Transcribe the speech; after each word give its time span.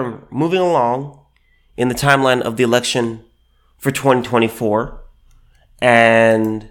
are 0.00 0.26
moving 0.30 0.60
along 0.60 1.20
in 1.76 1.88
the 1.88 1.94
timeline 1.94 2.40
of 2.40 2.56
the 2.56 2.62
election 2.62 3.24
for 3.78 3.90
2024, 3.90 5.02
and 5.80 6.68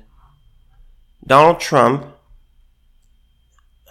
Donald 1.25 1.59
Trump 1.59 2.05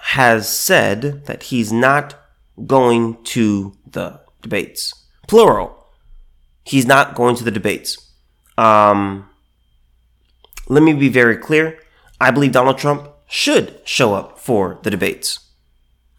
has 0.00 0.48
said 0.48 1.26
that 1.26 1.44
he's 1.44 1.72
not 1.72 2.14
going 2.66 3.22
to 3.24 3.76
the 3.86 4.20
debates. 4.42 4.94
Plural. 5.26 5.74
He's 6.64 6.86
not 6.86 7.14
going 7.14 7.36
to 7.36 7.44
the 7.44 7.50
debates. 7.50 8.12
Um, 8.56 9.28
let 10.68 10.82
me 10.82 10.92
be 10.92 11.08
very 11.08 11.36
clear. 11.36 11.78
I 12.20 12.30
believe 12.30 12.52
Donald 12.52 12.78
Trump 12.78 13.08
should 13.26 13.80
show 13.84 14.14
up 14.14 14.38
for 14.38 14.78
the 14.82 14.90
debates. 14.90 15.40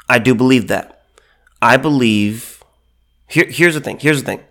I 0.08 0.20
do 0.20 0.34
believe 0.34 0.68
that. 0.68 1.04
I 1.62 1.78
believe. 1.78 2.59
Here, 3.30 3.46
here's 3.48 3.76
the 3.76 3.82
thing. 3.82 4.00
Here's 4.00 4.22
the 4.22 4.26
thing. 4.26 4.44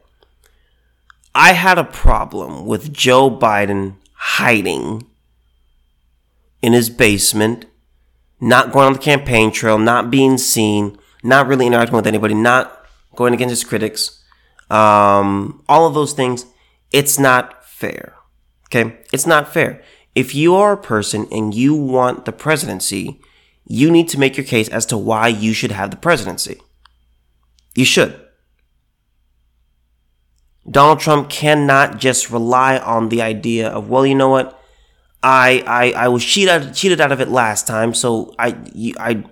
I 1.35 1.53
had 1.53 1.79
a 1.79 1.85
problem 1.85 2.65
with 2.65 2.93
Joe 2.93 3.31
Biden 3.31 3.97
hiding 4.15 5.07
in 6.63 6.73
his 6.73 6.89
basement, 6.89 7.67
not 8.41 8.73
going 8.73 8.87
on 8.87 8.93
the 8.95 8.99
campaign 8.99 9.53
trail, 9.53 9.79
not 9.79 10.11
being 10.11 10.39
seen, 10.39 10.99
not 11.23 11.47
really 11.47 11.67
interacting 11.67 11.97
with 11.97 12.07
anybody, 12.07 12.35
not 12.35 12.85
going 13.15 13.35
against 13.35 13.51
his 13.51 13.65
critics, 13.65 14.23
um, 14.71 15.63
all 15.69 15.87
of 15.87 15.95
those 15.95 16.13
things. 16.13 16.47
It's 16.93 17.19
not 17.19 17.65
fair. 17.65 18.15
Okay? 18.67 18.99
It's 19.13 19.27
not 19.27 19.53
fair. 19.53 19.83
If 20.15 20.35
you 20.35 20.55
are 20.55 20.73
a 20.73 20.77
person 20.77 21.27
and 21.31 21.55
you 21.55 21.75
want 21.75 22.25
the 22.25 22.33
presidency, 22.33 23.21
you 23.67 23.91
need 23.91 24.09
to 24.09 24.19
make 24.19 24.37
your 24.37 24.47
case 24.47 24.69
as 24.69 24.87
to 24.87 24.97
why 24.97 25.29
you 25.29 25.53
should 25.53 25.73
have 25.73 25.91
the 25.91 25.97
presidency. 25.97 26.61
You 27.75 27.85
should. 27.85 28.28
Donald 30.71 31.01
Trump 31.01 31.31
cannot 31.31 31.99
just 31.99 32.31
rely 32.31 32.79
on 32.79 33.09
the 33.09 33.23
idea 33.23 33.69
of, 33.69 33.89
well, 33.89 34.05
you 34.07 34.15
know 34.15 34.29
what? 34.29 34.55
I 35.23 35.65
I, 35.67 36.05
I 36.05 36.09
was 36.09 36.25
cheated 36.25 36.75
cheated 36.75 37.01
out 37.01 37.11
of 37.11 37.21
it 37.21 37.29
last 37.29 37.67
time, 37.67 37.93
so 37.93 38.35
I 38.39 38.57
I 38.99 39.25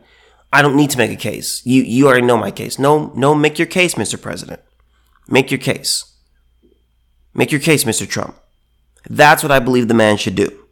I 0.53 0.63
don't 0.63 0.75
need 0.75 0.91
to 0.91 0.99
make 0.99 1.13
a 1.13 1.17
case. 1.17 1.63
You 1.65 1.83
you 1.83 2.09
already 2.09 2.27
know 2.27 2.37
my 2.37 2.51
case. 2.51 2.79
No 2.79 3.13
no, 3.15 3.35
make 3.35 3.59
your 3.59 3.67
case, 3.69 3.95
Mr. 3.95 4.21
President. 4.21 4.61
Make 5.29 5.51
your 5.51 5.59
case. 5.59 6.13
Make 7.35 7.53
your 7.53 7.61
case, 7.61 7.85
Mr. 7.85 8.09
Trump. 8.09 8.37
That's 9.09 9.43
what 9.43 9.53
I 9.53 9.61
believe 9.61 9.89
the 9.89 9.95
man 9.95 10.17
should 10.17 10.35
do. 10.35 10.67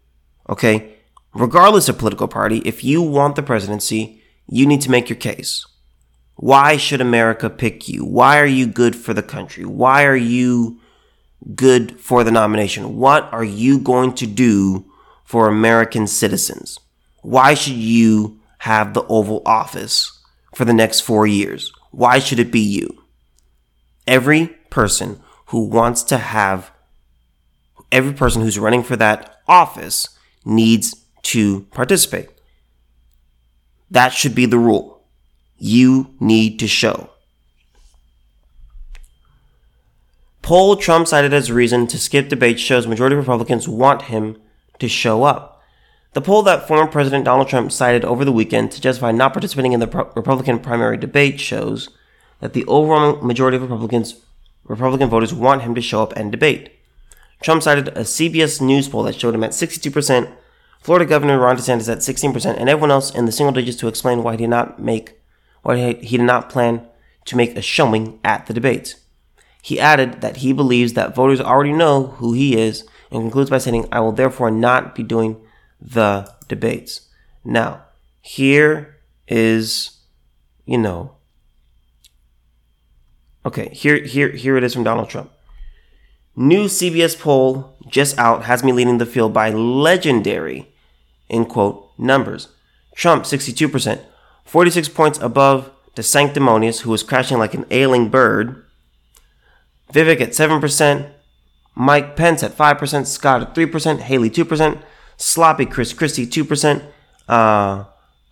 Okay? 0.48 0.94
Regardless 1.34 1.88
of 1.88 1.98
political 1.98 2.28
party, 2.28 2.58
if 2.64 2.84
you 2.84 3.02
want 3.02 3.36
the 3.36 3.42
presidency, 3.42 4.22
you 4.46 4.66
need 4.66 4.80
to 4.82 4.90
make 4.90 5.08
your 5.08 5.18
case. 5.18 5.66
Why 6.36 6.76
should 6.76 7.00
America 7.00 7.48
pick 7.48 7.88
you? 7.88 8.04
Why 8.04 8.40
are 8.40 8.46
you 8.46 8.66
good 8.66 8.96
for 8.96 9.14
the 9.14 9.22
country? 9.22 9.64
Why 9.64 10.04
are 10.04 10.16
you 10.16 10.80
good 11.54 12.00
for 12.00 12.24
the 12.24 12.32
nomination? 12.32 12.96
What 12.96 13.32
are 13.32 13.44
you 13.44 13.78
going 13.78 14.14
to 14.14 14.26
do 14.26 14.84
for 15.24 15.48
American 15.48 16.06
citizens? 16.06 16.80
Why 17.22 17.54
should 17.54 17.74
you 17.74 18.40
have 18.58 18.94
the 18.94 19.04
Oval 19.06 19.42
Office 19.46 20.20
for 20.54 20.64
the 20.64 20.74
next 20.74 21.00
four 21.00 21.26
years? 21.26 21.72
Why 21.90 22.18
should 22.18 22.38
it 22.38 22.50
be 22.50 22.60
you? 22.60 23.04
Every 24.06 24.48
person 24.70 25.20
who 25.46 25.66
wants 25.66 26.02
to 26.04 26.18
have, 26.18 26.72
every 27.92 28.12
person 28.12 28.42
who's 28.42 28.58
running 28.58 28.82
for 28.82 28.96
that 28.96 29.40
office 29.46 30.08
needs 30.44 31.04
to 31.22 31.62
participate. 31.70 32.28
That 33.90 34.12
should 34.12 34.34
be 34.34 34.46
the 34.46 34.58
rule. 34.58 34.93
You 35.66 36.14
need 36.20 36.58
to 36.58 36.68
show. 36.68 37.08
Poll 40.42 40.76
Trump 40.76 41.08
cited 41.08 41.32
as 41.32 41.50
reason 41.50 41.86
to 41.86 41.96
skip 41.96 42.28
debate 42.28 42.60
shows 42.60 42.86
majority 42.86 43.16
Republicans 43.16 43.66
want 43.66 44.02
him 44.02 44.36
to 44.78 44.88
show 44.88 45.22
up. 45.22 45.62
The 46.12 46.20
poll 46.20 46.42
that 46.42 46.68
former 46.68 46.86
President 46.86 47.24
Donald 47.24 47.48
Trump 47.48 47.72
cited 47.72 48.04
over 48.04 48.26
the 48.26 48.30
weekend 48.30 48.72
to 48.72 48.80
justify 48.82 49.10
not 49.10 49.32
participating 49.32 49.72
in 49.72 49.80
the 49.80 49.86
Republican 50.14 50.58
primary 50.58 50.98
debate 50.98 51.40
shows 51.40 51.88
that 52.40 52.52
the 52.52 52.66
overwhelming 52.68 53.26
majority 53.26 53.56
of 53.56 53.62
Republicans, 53.62 54.22
Republican 54.64 55.08
voters 55.08 55.32
want 55.32 55.62
him 55.62 55.74
to 55.74 55.80
show 55.80 56.02
up 56.02 56.12
and 56.14 56.30
debate. 56.30 56.72
Trump 57.40 57.62
cited 57.62 57.88
a 57.88 58.02
CBS 58.02 58.60
News 58.60 58.86
poll 58.86 59.04
that 59.04 59.18
showed 59.18 59.34
him 59.34 59.44
at 59.44 59.52
62%, 59.52 60.30
Florida 60.82 61.06
Governor 61.06 61.38
Ron 61.38 61.56
DeSantis 61.56 61.90
at 61.90 62.00
16%, 62.00 62.60
and 62.60 62.68
everyone 62.68 62.90
else 62.90 63.14
in 63.14 63.24
the 63.24 63.32
single 63.32 63.54
digits 63.54 63.78
to 63.78 63.88
explain 63.88 64.22
why 64.22 64.32
he 64.32 64.36
did 64.36 64.50
not 64.50 64.78
make, 64.78 65.14
why 65.64 65.94
he 65.94 66.16
did 66.16 66.24
not 66.24 66.48
plan 66.48 66.86
to 67.24 67.36
make 67.36 67.56
a 67.56 67.62
showing 67.62 68.20
at 68.22 68.46
the 68.46 68.54
debates. 68.54 68.96
He 69.62 69.80
added 69.80 70.20
that 70.20 70.38
he 70.38 70.52
believes 70.52 70.92
that 70.92 71.14
voters 71.14 71.40
already 71.40 71.72
know 71.72 72.08
who 72.18 72.34
he 72.34 72.56
is 72.56 72.86
and 73.10 73.22
concludes 73.22 73.50
by 73.50 73.58
saying, 73.58 73.88
I 73.90 74.00
will 74.00 74.12
therefore 74.12 74.50
not 74.50 74.94
be 74.94 75.02
doing 75.02 75.40
the 75.80 76.30
debates. 76.48 77.08
Now, 77.44 77.84
here 78.20 79.00
is, 79.26 80.00
you 80.66 80.78
know, 80.78 81.16
okay, 83.46 83.70
here, 83.72 84.02
here, 84.04 84.30
here 84.30 84.56
it 84.56 84.64
is 84.64 84.74
from 84.74 84.84
Donald 84.84 85.08
Trump. 85.08 85.30
New 86.36 86.64
CBS 86.64 87.18
poll 87.18 87.76
just 87.88 88.18
out 88.18 88.44
has 88.44 88.64
me 88.64 88.72
leading 88.72 88.98
the 88.98 89.06
field 89.06 89.32
by 89.32 89.50
legendary, 89.50 90.74
in 91.28 91.46
quote, 91.46 91.90
numbers. 91.96 92.48
Trump 92.94 93.24
62%, 93.24 94.04
46 94.44 94.88
points 94.90 95.18
above 95.20 95.70
DeSanctimonious, 95.96 96.80
who 96.80 96.90
was 96.90 97.02
crashing 97.02 97.38
like 97.38 97.54
an 97.54 97.66
ailing 97.70 98.08
bird. 98.08 98.64
Vivek 99.92 100.20
at 100.20 100.30
7%, 100.30 101.10
Mike 101.74 102.16
Pence 102.16 102.42
at 102.42 102.56
5%, 102.56 103.06
Scott 103.06 103.42
at 103.42 103.54
3%, 103.54 104.00
Haley 104.00 104.30
2%, 104.30 104.82
Sloppy 105.16 105.66
Chris 105.66 105.92
Christie 105.92 106.26
2%, 106.26 106.84
uh, 107.28 107.84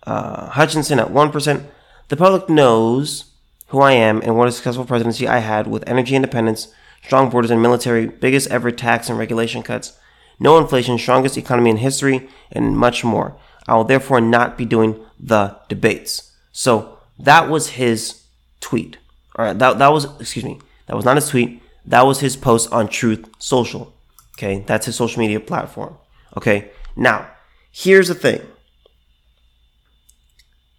uh, 0.05 0.49
Hutchinson 0.49 0.99
at 0.99 1.07
1%. 1.07 1.65
The 2.09 2.17
public 2.17 2.49
knows 2.49 3.25
who 3.67 3.79
I 3.79 3.93
am 3.93 4.21
and 4.21 4.37
what 4.37 4.47
a 4.47 4.51
successful 4.51 4.85
presidency 4.85 5.27
I 5.27 5.39
had 5.39 5.67
with 5.67 5.87
energy 5.87 6.15
independence, 6.15 6.67
strong 7.03 7.29
borders 7.29 7.51
and 7.51 7.61
military, 7.61 8.07
biggest 8.07 8.51
ever 8.51 8.71
tax 8.71 9.09
and 9.09 9.17
regulation 9.17 9.63
cuts, 9.63 9.97
no 10.39 10.57
inflation, 10.57 10.97
strongest 10.97 11.37
economy 11.37 11.69
in 11.69 11.77
history, 11.77 12.29
and 12.51 12.77
much 12.77 13.03
more. 13.03 13.35
I 13.67 13.75
will 13.75 13.83
therefore 13.83 14.21
not 14.21 14.57
be 14.57 14.65
doing 14.65 15.03
the 15.19 15.57
debates. 15.69 16.33
So 16.51 16.99
that 17.19 17.49
was 17.49 17.69
his 17.69 18.23
tweet. 18.59 18.97
All 19.35 19.45
right, 19.45 19.57
that, 19.57 19.79
that 19.79 19.91
was, 19.91 20.05
excuse 20.19 20.45
me, 20.45 20.59
that 20.87 20.95
was 20.95 21.05
not 21.05 21.17
his 21.17 21.29
tweet. 21.29 21.61
That 21.85 22.05
was 22.05 22.19
his 22.19 22.35
post 22.35 22.71
on 22.71 22.87
Truth 22.87 23.29
Social. 23.39 23.93
Okay, 24.37 24.63
that's 24.65 24.85
his 24.85 24.95
social 24.95 25.19
media 25.19 25.39
platform. 25.39 25.97
Okay, 26.37 26.71
now 26.95 27.29
here's 27.71 28.07
the 28.07 28.15
thing 28.15 28.41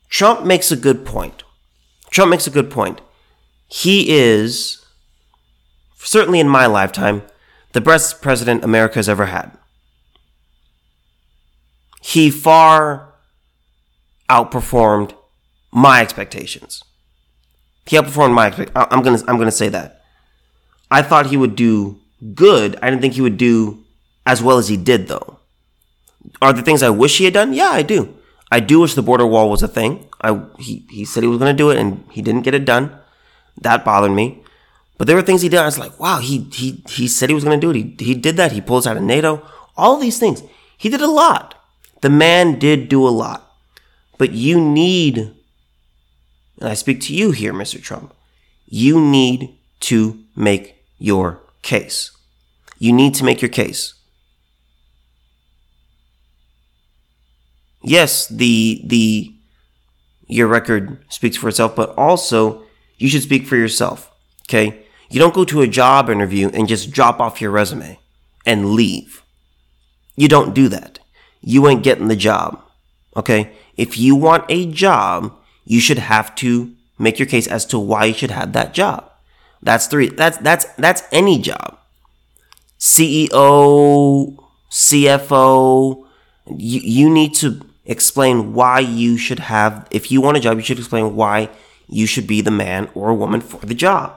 Trump 0.08 0.44
makes 0.44 0.70
a 0.70 0.76
good 0.76 1.04
point. 1.04 1.42
Trump 2.10 2.30
makes 2.30 2.46
a 2.46 2.50
good 2.50 2.70
point. 2.70 3.00
He 3.66 4.10
is, 4.10 4.84
certainly 5.96 6.38
in 6.38 6.48
my 6.48 6.66
lifetime, 6.66 7.22
the 7.72 7.80
best 7.80 8.22
president 8.22 8.62
America 8.62 8.96
has 8.96 9.08
ever 9.08 9.26
had. 9.26 9.56
He 12.14 12.30
far 12.30 13.12
outperformed 14.30 15.14
my 15.72 16.00
expectations. 16.00 16.84
He 17.86 17.96
outperformed 17.96 18.34
my 18.34 18.46
expectations. 18.46 18.86
I'm 18.92 19.02
gonna 19.02 19.18
I'm 19.26 19.36
gonna 19.36 19.50
say 19.50 19.68
that. 19.70 20.00
I 20.92 21.02
thought 21.02 21.26
he 21.26 21.36
would 21.36 21.56
do 21.56 21.98
good. 22.32 22.78
I 22.80 22.88
didn't 22.88 23.02
think 23.02 23.14
he 23.14 23.20
would 23.20 23.36
do 23.36 23.82
as 24.24 24.40
well 24.40 24.58
as 24.58 24.68
he 24.68 24.76
did, 24.76 25.08
though. 25.08 25.40
Are 26.40 26.52
there 26.52 26.62
things 26.62 26.84
I 26.84 26.90
wish 26.90 27.18
he 27.18 27.24
had 27.24 27.34
done? 27.34 27.52
Yeah, 27.52 27.70
I 27.70 27.82
do. 27.82 28.14
I 28.52 28.60
do 28.60 28.78
wish 28.78 28.94
the 28.94 29.02
border 29.02 29.26
wall 29.26 29.50
was 29.50 29.64
a 29.64 29.66
thing. 29.68 30.06
I 30.20 30.40
he, 30.60 30.86
he 30.90 31.04
said 31.04 31.24
he 31.24 31.28
was 31.28 31.40
to 31.40 31.52
do 31.52 31.70
it 31.70 31.78
and 31.78 32.04
he 32.12 32.22
didn't 32.22 32.42
get 32.42 32.54
it 32.54 32.64
done. 32.64 32.96
That 33.60 33.84
bothered 33.84 34.12
me. 34.12 34.44
But 34.98 35.08
there 35.08 35.16
were 35.16 35.22
things 35.22 35.42
he 35.42 35.48
did. 35.48 35.58
I 35.58 35.66
was 35.66 35.80
like, 35.80 35.98
wow, 35.98 36.20
he 36.20 36.48
he 36.52 36.84
he 36.88 37.08
said 37.08 37.28
he 37.28 37.34
was 37.34 37.42
to 37.42 37.56
do 37.56 37.70
it. 37.70 37.76
He 37.76 37.96
he 37.98 38.14
did 38.14 38.36
that. 38.36 38.52
He 38.52 38.60
pulls 38.60 38.86
out 38.86 38.96
of 38.96 39.02
NATO. 39.02 39.42
All 39.76 39.96
these 39.96 40.20
things. 40.20 40.44
He 40.78 40.88
did 40.88 41.00
a 41.00 41.10
lot. 41.10 41.58
The 42.04 42.10
man 42.10 42.58
did 42.58 42.90
do 42.90 43.08
a 43.08 43.08
lot. 43.08 43.50
But 44.18 44.32
you 44.32 44.60
need, 44.60 45.16
and 46.60 46.68
I 46.68 46.74
speak 46.74 47.00
to 47.00 47.14
you 47.14 47.30
here, 47.30 47.54
Mr. 47.54 47.82
Trump, 47.82 48.12
you 48.66 49.00
need 49.00 49.56
to 49.80 50.22
make 50.36 50.84
your 50.98 51.40
case. 51.62 52.10
You 52.78 52.92
need 52.92 53.14
to 53.14 53.24
make 53.24 53.40
your 53.40 53.48
case. 53.48 53.94
Yes, 57.82 58.28
the 58.28 58.82
the 58.84 59.34
your 60.26 60.46
record 60.46 61.02
speaks 61.08 61.38
for 61.38 61.48
itself, 61.48 61.74
but 61.74 61.96
also 61.96 62.64
you 62.98 63.08
should 63.08 63.22
speak 63.22 63.46
for 63.46 63.56
yourself. 63.56 64.12
Okay? 64.46 64.84
You 65.08 65.20
don't 65.20 65.32
go 65.32 65.46
to 65.46 65.62
a 65.62 65.66
job 65.66 66.10
interview 66.10 66.50
and 66.52 66.68
just 66.68 66.90
drop 66.90 67.18
off 67.18 67.40
your 67.40 67.50
resume 67.50 67.98
and 68.44 68.72
leave. 68.72 69.22
You 70.16 70.28
don't 70.28 70.54
do 70.54 70.68
that. 70.68 70.98
You 71.44 71.68
ain't 71.68 71.82
getting 71.82 72.08
the 72.08 72.16
job. 72.16 72.60
Okay? 73.16 73.52
If 73.76 73.98
you 73.98 74.16
want 74.16 74.44
a 74.48 74.66
job, 74.70 75.36
you 75.64 75.80
should 75.80 75.98
have 75.98 76.34
to 76.36 76.74
make 76.98 77.18
your 77.18 77.26
case 77.26 77.46
as 77.46 77.66
to 77.66 77.78
why 77.78 78.06
you 78.06 78.14
should 78.14 78.30
have 78.30 78.52
that 78.52 78.74
job. 78.74 79.10
That's 79.62 79.86
three. 79.86 80.08
That's 80.08 80.36
that's 80.38 80.66
that's 80.74 81.02
any 81.10 81.40
job. 81.40 81.78
CEO, 82.78 84.36
CFO. 84.70 86.06
You 86.46 86.80
you 86.80 87.10
need 87.10 87.34
to 87.36 87.60
explain 87.86 88.52
why 88.52 88.80
you 88.80 89.16
should 89.16 89.38
have. 89.38 89.88
If 89.90 90.12
you 90.12 90.20
want 90.20 90.36
a 90.36 90.40
job, 90.40 90.56
you 90.56 90.62
should 90.62 90.78
explain 90.78 91.16
why 91.16 91.48
you 91.88 92.06
should 92.06 92.26
be 92.26 92.40
the 92.40 92.50
man 92.50 92.90
or 92.94 93.14
woman 93.14 93.40
for 93.40 93.64
the 93.64 93.74
job. 93.74 94.14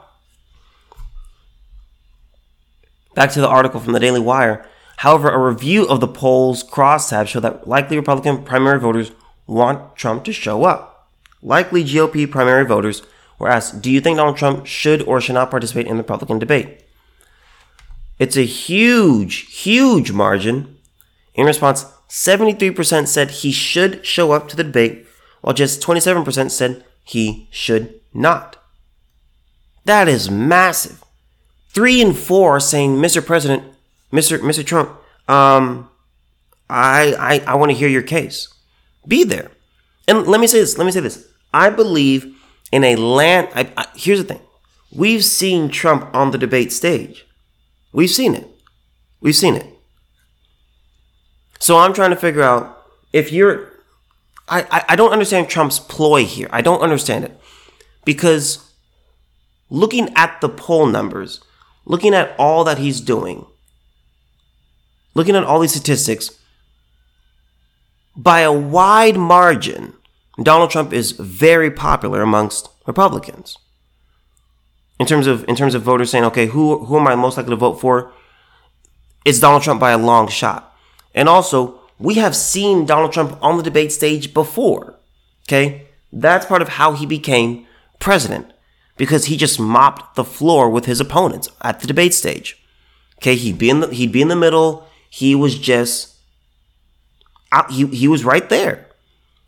Back 3.15 3.31
to 3.31 3.41
the 3.41 3.47
article 3.47 3.79
from 3.79 3.93
the 3.93 3.99
Daily 3.99 4.19
Wire. 4.19 4.65
However, 4.97 5.29
a 5.29 5.37
review 5.37 5.87
of 5.87 5.99
the 5.99 6.07
polls 6.07 6.63
crosstabs 6.63 7.27
show 7.27 7.39
that 7.39 7.67
likely 7.67 7.97
Republican 7.97 8.43
primary 8.43 8.79
voters 8.79 9.11
want 9.45 9.95
Trump 9.95 10.23
to 10.25 10.33
show 10.33 10.63
up. 10.65 11.09
Likely 11.41 11.83
GOP 11.83 12.29
primary 12.29 12.65
voters 12.65 13.03
were 13.37 13.47
asked, 13.47 13.81
Do 13.81 13.91
you 13.91 14.01
think 14.01 14.17
Donald 14.17 14.37
Trump 14.37 14.65
should 14.65 15.03
or 15.03 15.21
should 15.21 15.35
not 15.35 15.51
participate 15.51 15.85
in 15.85 15.97
the 15.97 16.03
Republican 16.03 16.39
debate? 16.39 16.83
It's 18.17 18.35
a 18.35 18.41
huge, 18.41 19.55
huge 19.55 20.11
margin. 20.11 20.77
In 21.35 21.45
response, 21.45 21.85
73% 22.09 23.07
said 23.07 23.29
he 23.29 23.51
should 23.51 24.03
show 24.03 24.31
up 24.31 24.47
to 24.49 24.55
the 24.55 24.63
debate, 24.63 25.05
while 25.41 25.53
just 25.53 25.81
27% 25.81 26.49
said 26.49 26.83
he 27.03 27.47
should 27.51 27.99
not. 28.13 28.57
That 29.85 30.07
is 30.07 30.31
massive. 30.31 31.03
Three 31.69 32.01
and 32.01 32.17
four 32.17 32.55
are 32.55 32.59
saying, 32.59 32.95
Mr. 32.95 33.23
President, 33.23 33.63
Mr. 34.11 34.39
Mr. 34.39 34.65
Trump, 34.65 34.89
um, 35.27 35.89
I 36.69 37.41
I, 37.47 37.53
I 37.53 37.55
want 37.55 37.71
to 37.71 37.77
hear 37.77 37.89
your 37.89 38.01
case. 38.01 38.53
Be 39.07 39.23
there. 39.23 39.51
And 40.07 40.25
let 40.27 40.39
me 40.39 40.47
say 40.47 40.59
this. 40.59 40.77
Let 40.77 40.85
me 40.85 40.91
say 40.91 40.99
this. 41.01 41.27
I 41.53 41.69
believe 41.69 42.35
in 42.71 42.83
a 42.83 42.95
land. 42.95 43.49
I, 43.55 43.71
I, 43.75 43.87
here's 43.95 44.19
the 44.19 44.25
thing. 44.25 44.41
We've 44.91 45.23
seen 45.23 45.69
Trump 45.69 46.09
on 46.13 46.31
the 46.31 46.37
debate 46.37 46.71
stage. 46.71 47.25
We've 47.91 48.09
seen 48.09 48.35
it. 48.35 48.47
We've 49.19 49.35
seen 49.35 49.55
it. 49.55 49.65
So 51.59 51.77
I'm 51.77 51.93
trying 51.93 52.11
to 52.11 52.15
figure 52.15 52.43
out 52.43 52.85
if 53.11 53.31
you're. 53.31 53.73
I, 54.49 54.61
I, 54.71 54.85
I 54.89 54.95
don't 54.95 55.11
understand 55.11 55.49
Trump's 55.49 55.79
ploy 55.79 56.23
here. 56.23 56.47
I 56.51 56.61
don't 56.61 56.81
understand 56.81 57.25
it. 57.25 57.37
Because 58.05 58.71
looking 59.69 60.13
at 60.15 60.39
the 60.39 60.47
poll 60.47 60.85
numbers, 60.85 61.41
looking 61.83 62.13
at 62.13 62.33
all 62.39 62.63
that 62.63 62.77
he's 62.77 63.01
doing, 63.01 63.45
looking 65.17 65.35
at 65.35 65.43
all 65.43 65.59
these 65.59 65.71
statistics, 65.71 66.39
by 68.15 68.39
a 68.41 68.53
wide 68.53 69.17
margin, 69.17 69.93
Donald 70.41 70.69
Trump 70.69 70.93
is 70.93 71.11
very 71.11 71.71
popular 71.71 72.21
amongst 72.21 72.69
Republicans. 72.85 73.57
In 74.99 75.05
terms 75.05 75.27
of 75.27 75.43
in 75.49 75.55
terms 75.55 75.75
of 75.75 75.81
voters 75.81 76.09
saying, 76.09 76.23
okay, 76.25 76.45
who 76.47 76.85
who 76.85 76.97
am 76.97 77.07
I 77.07 77.15
most 77.15 77.37
likely 77.37 77.51
to 77.51 77.55
vote 77.55 77.81
for? 77.81 78.11
It's 79.25 79.39
Donald 79.39 79.63
Trump 79.63 79.79
by 79.79 79.91
a 79.91 79.97
long 79.97 80.27
shot. 80.27 80.73
And 81.13 81.27
also, 81.27 81.81
we 81.99 82.15
have 82.15 82.35
seen 82.35 82.85
Donald 82.85 83.11
Trump 83.11 83.37
on 83.41 83.57
the 83.57 83.63
debate 83.63 83.91
stage 83.91 84.33
before. 84.33 84.99
Okay? 85.45 85.87
That's 86.13 86.45
part 86.45 86.61
of 86.61 86.69
how 86.69 86.93
he 86.93 87.05
became 87.05 87.65
president 87.99 88.53
because 88.95 89.25
he 89.25 89.37
just 89.37 89.59
mopped 89.59 90.15
the 90.15 90.23
floor 90.23 90.69
with 90.69 90.85
his 90.85 90.99
opponents 90.99 91.49
at 91.61 91.79
the 91.79 91.87
debate 91.87 92.13
stage. 92.13 92.57
Okay, 93.17 93.35
he'd 93.35 93.57
be 93.57 93.69
in 93.69 93.79
the 93.79 93.87
he'd 93.87 94.11
be 94.11 94.21
in 94.21 94.27
the 94.27 94.35
middle. 94.35 94.87
He 95.17 95.33
was 95.33 95.57
just 95.57 96.13
out, 97.51 97.71
he 97.71 97.87
he 97.87 98.07
was 98.07 98.23
right 98.23 98.47
there. 98.49 98.85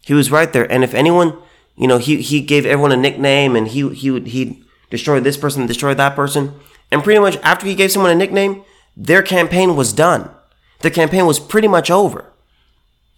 He 0.02 0.16
was 0.16 0.32
right 0.32 0.52
there. 0.52 0.66
And 0.72 0.84
if 0.84 0.96
anyone, 0.96 1.38
you 1.76 1.88
know, 1.88 2.00
he 2.00 2.24
he 2.24 2.42
gave 2.42 2.66
everyone 2.66 2.92
a 2.92 2.98
nickname 2.98 3.56
and 3.56 3.68
he 3.68 3.88
he 3.90 4.10
would 4.10 4.26
he 4.26 4.64
destroy 4.90 5.20
this 5.20 5.38
person, 5.38 5.68
destroy 5.68 5.94
that 5.94 6.16
person. 6.16 6.56
And 6.90 7.04
pretty 7.04 7.20
much 7.20 7.38
after 7.44 7.68
he 7.68 7.76
gave 7.76 7.92
someone 7.92 8.10
a 8.10 8.16
nickname, 8.16 8.64
their 8.98 9.22
campaign 9.22 9.76
was 9.76 9.94
done. 9.94 10.32
Their 10.80 10.90
campaign 10.90 11.28
was 11.28 11.40
pretty 11.40 11.68
much 11.68 11.92
over. 11.92 12.34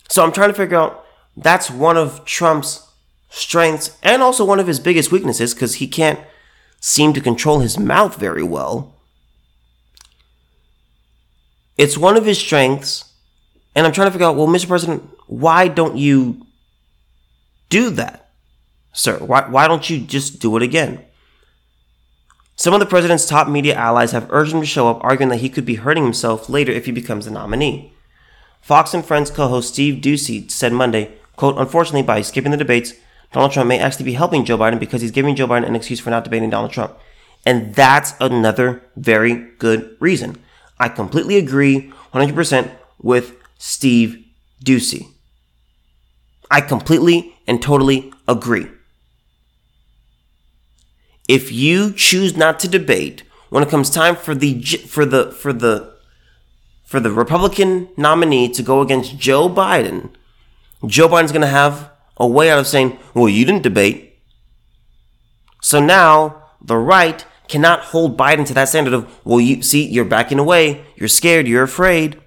So 0.09 0.21
I'm 0.21 0.33
trying 0.33 0.50
to 0.50 0.53
figure 0.53 0.75
out 0.77 1.06
that's 1.38 1.71
one 1.71 1.95
of 1.95 2.25
Trump's 2.25 2.86
strengths 3.30 3.98
and 4.03 4.21
also 4.21 4.44
one 4.44 4.59
of 4.59 4.68
his 4.68 4.81
biggest 4.81 5.09
weaknesses 5.09 5.53
because 5.53 5.75
he 5.75 5.88
can't 5.88 6.19
seem 6.81 7.13
to 7.13 7.21
control 7.21 7.59
his 7.62 7.80
mouth 7.80 8.18
very 8.18 8.44
well. 8.44 9.00
It's 11.81 11.98
one 11.98 12.16
of 12.16 12.25
his 12.25 12.38
strengths, 12.38 13.06
and 13.74 13.88
I'm 13.88 13.92
trying 13.92 14.06
to 14.06 14.12
figure 14.12 14.28
out 14.28 14.36
well, 14.36 14.45
Mr. 14.45 14.68
President, 14.68 15.01
why 15.25 15.68
don't 15.68 15.98
you 15.98 16.45
do 17.69 17.89
that, 17.89 18.30
sir? 18.94 19.18
Why, 19.18 19.50
why 19.50 19.68
don't 19.68 19.89
you 19.89 20.00
just 20.00 20.39
do 20.39 20.56
it 20.57 20.62
again? 20.62 21.04
Some 22.56 22.75
of 22.75 22.80
the 22.80 22.86
president's 22.86 23.25
top 23.25 23.48
media 23.48 23.74
allies 23.74 24.12
have 24.12 24.28
urged 24.30 24.54
him 24.54 24.60
to 24.60 24.68
show 24.68 24.89
up, 24.92 25.04
arguing 25.04 25.30
that 25.30 25.39
he 25.39 25.50
could 25.50 25.66
be 25.66 25.74
hurting 25.74 26.04
himself 26.04 26.50
later 26.50 26.72
if 26.72 26.86
he 26.86 26.92
becomes 26.92 27.25
the 27.25 27.31
nominee. 27.31 27.92
Fox 28.62 28.94
and 28.94 29.04
Friends 29.04 29.31
co-host 29.31 29.74
Steve 29.74 30.04
Doocy 30.04 30.51
said 30.51 30.74
Monday, 30.74 31.18
quote, 31.36 31.57
Unfortunately, 31.57 32.04
by 32.04 32.22
skipping 32.22 32.51
the 32.51 32.57
debates, 32.57 32.94
Donald 33.34 33.54
Trump 33.54 33.68
may 33.68 33.80
actually 33.80 34.06
be 34.06 34.13
helping 34.13 34.45
Joe 34.45 34.60
Biden 34.60 34.80
because 34.80 35.01
he's 35.01 35.10
giving 35.10 35.36
Joe 35.36 35.48
Biden 35.48 35.66
an 35.66 35.75
excuse 35.75 36.00
for 36.00 36.12
not 36.12 36.25
debating 36.25 36.51
Donald 36.51 36.72
Trump. 36.72 36.95
And 37.44 37.74
that's 37.74 38.13
another 38.19 38.84
very 38.95 39.34
good 39.57 39.98
reason. 40.00 40.38
I 40.81 40.89
completely 40.89 41.38
agree 41.38 41.94
100% 42.12 42.72
with 43.00 43.36
Steve 43.60 44.25
Doocy. 44.66 45.06
I 46.50 46.60
completely 46.60 47.36
and 47.45 47.62
totally 47.62 48.12
agree. 48.28 48.68
If 51.30 51.51
you 51.51 51.94
choose 51.94 52.36
not 52.36 52.60
to 52.62 52.68
debate 52.68 53.22
when 53.51 53.62
it 53.62 53.69
comes 53.69 53.92
time 53.92 54.16
for 54.16 54.33
the 54.33 54.60
for 54.63 55.06
the 55.06 55.31
for 55.31 55.54
the 55.54 55.94
for 56.84 57.00
the 57.00 57.12
Republican 57.12 57.89
nominee 57.95 58.50
to 58.50 58.63
go 58.63 58.81
against 58.81 59.19
Joe 59.19 59.48
Biden, 59.48 60.10
Joe 60.88 61.07
Biden's 61.07 61.31
going 61.31 61.42
to 61.42 61.48
have 61.62 61.92
a 62.18 62.25
way 62.25 62.50
out 62.50 62.60
of 62.60 62.68
saying, 62.68 62.98
well, 63.13 63.30
you 63.30 63.45
didn't 63.45 63.62
debate. 63.62 64.19
So 65.62 65.80
now 65.80 66.50
the 66.60 66.77
right 66.77 67.24
cannot 67.51 67.81
hold 67.81 68.17
Biden 68.17 68.48
to 68.48 68.53
that 68.53 68.70
standard 68.70 68.93
of, 68.93 69.25
well, 69.25 69.41
you 69.41 69.62
see, 69.62 69.86
you're 69.86 70.05
backing 70.05 70.39
away, 70.39 70.84
you're 70.96 71.10
scared, 71.10 71.48
you're 71.48 71.63
afraid. 71.63 72.20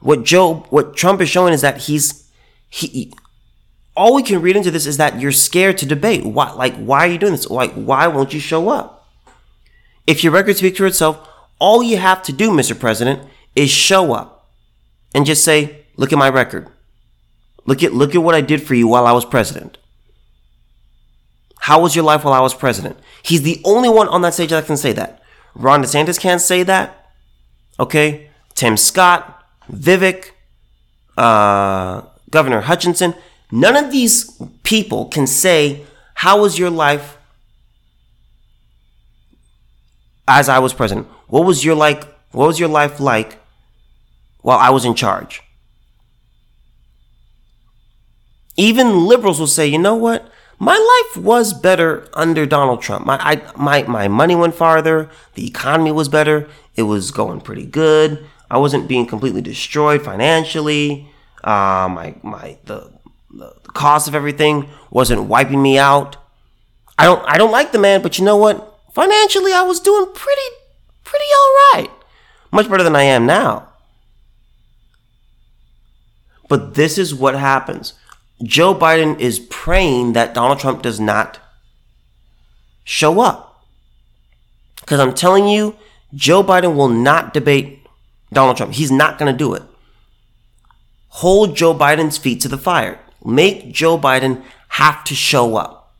What 0.00 0.24
Joe, 0.24 0.66
what 0.70 0.96
Trump 0.96 1.20
is 1.20 1.28
showing 1.28 1.54
is 1.54 1.60
that 1.60 1.82
he's, 1.82 2.28
he, 2.68 3.14
all 3.96 4.14
we 4.14 4.24
can 4.24 4.42
read 4.42 4.56
into 4.56 4.72
this 4.72 4.86
is 4.86 4.96
that 4.96 5.20
you're 5.20 5.32
scared 5.32 5.78
to 5.78 5.86
debate. 5.86 6.24
Why, 6.24 6.50
like, 6.52 6.74
why 6.74 7.06
are 7.06 7.10
you 7.10 7.18
doing 7.18 7.32
this? 7.32 7.48
Like, 7.48 7.72
why 7.74 8.08
won't 8.08 8.34
you 8.34 8.40
show 8.40 8.68
up? 8.68 9.08
If 10.06 10.24
your 10.24 10.32
record 10.32 10.56
speaks 10.56 10.78
for 10.78 10.86
itself, 10.86 11.28
all 11.60 11.82
you 11.82 11.96
have 11.96 12.22
to 12.24 12.32
do, 12.32 12.50
Mr. 12.50 12.78
President, 12.78 13.22
is 13.54 13.70
show 13.70 14.12
up 14.12 14.50
and 15.14 15.24
just 15.24 15.44
say, 15.44 15.84
look 15.96 16.12
at 16.12 16.18
my 16.18 16.28
record. 16.28 16.68
Look 17.64 17.84
at 17.84 17.94
look 17.94 18.16
at 18.16 18.22
what 18.22 18.34
I 18.34 18.40
did 18.40 18.64
for 18.64 18.74
you 18.74 18.88
while 18.88 19.06
I 19.06 19.12
was 19.12 19.24
president. 19.24 19.78
How 21.62 21.80
was 21.80 21.94
your 21.94 22.04
life 22.04 22.24
while 22.24 22.34
I 22.34 22.40
was 22.40 22.54
president? 22.54 22.98
He's 23.22 23.42
the 23.42 23.60
only 23.64 23.88
one 23.88 24.08
on 24.08 24.22
that 24.22 24.34
stage 24.34 24.50
that 24.50 24.66
can 24.66 24.76
say 24.76 24.92
that. 24.94 25.22
Ron 25.54 25.80
DeSantis 25.80 26.18
can't 26.18 26.40
say 26.40 26.64
that. 26.64 27.12
Okay? 27.78 28.30
Tim 28.54 28.76
Scott, 28.76 29.44
Vivek, 29.70 30.32
uh, 31.16 32.02
Governor 32.30 32.62
Hutchinson, 32.62 33.14
none 33.52 33.76
of 33.76 33.92
these 33.92 34.42
people 34.64 35.04
can 35.06 35.28
say, 35.28 35.84
How 36.14 36.40
was 36.40 36.58
your 36.58 36.68
life 36.68 37.16
as 40.26 40.48
I 40.48 40.58
was 40.58 40.74
president? 40.74 41.06
What 41.28 41.44
was 41.44 41.64
your 41.64 41.76
like 41.76 42.02
what 42.32 42.48
was 42.48 42.58
your 42.58 42.70
life 42.70 42.98
like 42.98 43.38
while 44.40 44.58
I 44.58 44.70
was 44.70 44.84
in 44.84 44.96
charge? 44.96 45.42
Even 48.56 49.06
liberals 49.06 49.38
will 49.38 49.46
say, 49.46 49.68
you 49.68 49.78
know 49.78 49.94
what? 49.94 50.31
My 50.62 50.76
life 50.78 51.16
was 51.20 51.52
better 51.52 52.08
under 52.14 52.46
Donald 52.46 52.82
Trump. 52.82 53.04
My, 53.04 53.18
I, 53.20 53.42
my, 53.56 53.82
my 53.82 54.06
money 54.06 54.36
went 54.36 54.54
farther. 54.54 55.10
The 55.34 55.44
economy 55.44 55.90
was 55.90 56.08
better. 56.08 56.48
It 56.76 56.84
was 56.84 57.10
going 57.10 57.40
pretty 57.40 57.66
good. 57.66 58.24
I 58.48 58.58
wasn't 58.58 58.86
being 58.86 59.06
completely 59.06 59.42
destroyed 59.42 60.04
financially. 60.04 61.08
Uh, 61.42 61.88
my, 61.90 62.14
my, 62.22 62.58
the, 62.66 62.92
the 63.32 63.52
cost 63.74 64.06
of 64.06 64.14
everything 64.14 64.68
wasn't 64.88 65.24
wiping 65.24 65.60
me 65.60 65.78
out. 65.78 66.16
I 66.96 67.06
don't, 67.06 67.28
I 67.28 67.38
don't 67.38 67.50
like 67.50 67.72
the 67.72 67.80
man, 67.80 68.00
but 68.00 68.20
you 68.20 68.24
know 68.24 68.36
what? 68.36 68.78
Financially, 68.94 69.52
I 69.52 69.62
was 69.62 69.80
doing 69.80 70.12
pretty, 70.14 70.48
pretty 71.02 71.24
all 71.24 71.54
right. 71.74 71.90
Much 72.52 72.70
better 72.70 72.84
than 72.84 72.94
I 72.94 73.02
am 73.02 73.26
now. 73.26 73.68
But 76.48 76.74
this 76.74 76.98
is 76.98 77.12
what 77.12 77.34
happens 77.34 77.94
Joe 78.42 78.74
Biden 78.74 79.18
is 79.20 79.38
praying 79.38 80.14
that 80.14 80.34
Donald 80.34 80.58
Trump 80.58 80.82
does 80.82 80.98
not 80.98 81.38
show 82.84 83.20
up. 83.20 83.64
Because 84.80 85.00
I'm 85.00 85.14
telling 85.14 85.46
you, 85.46 85.76
Joe 86.14 86.42
Biden 86.42 86.74
will 86.74 86.88
not 86.88 87.32
debate 87.32 87.86
Donald 88.32 88.56
Trump. 88.56 88.74
He's 88.74 88.90
not 88.90 89.18
going 89.18 89.32
to 89.32 89.36
do 89.36 89.54
it. 89.54 89.62
Hold 91.08 91.56
Joe 91.56 91.74
Biden's 91.74 92.18
feet 92.18 92.40
to 92.40 92.48
the 92.48 92.58
fire. 92.58 92.98
Make 93.24 93.72
Joe 93.72 93.98
Biden 93.98 94.42
have 94.68 95.04
to 95.04 95.14
show 95.14 95.56
up. 95.56 95.94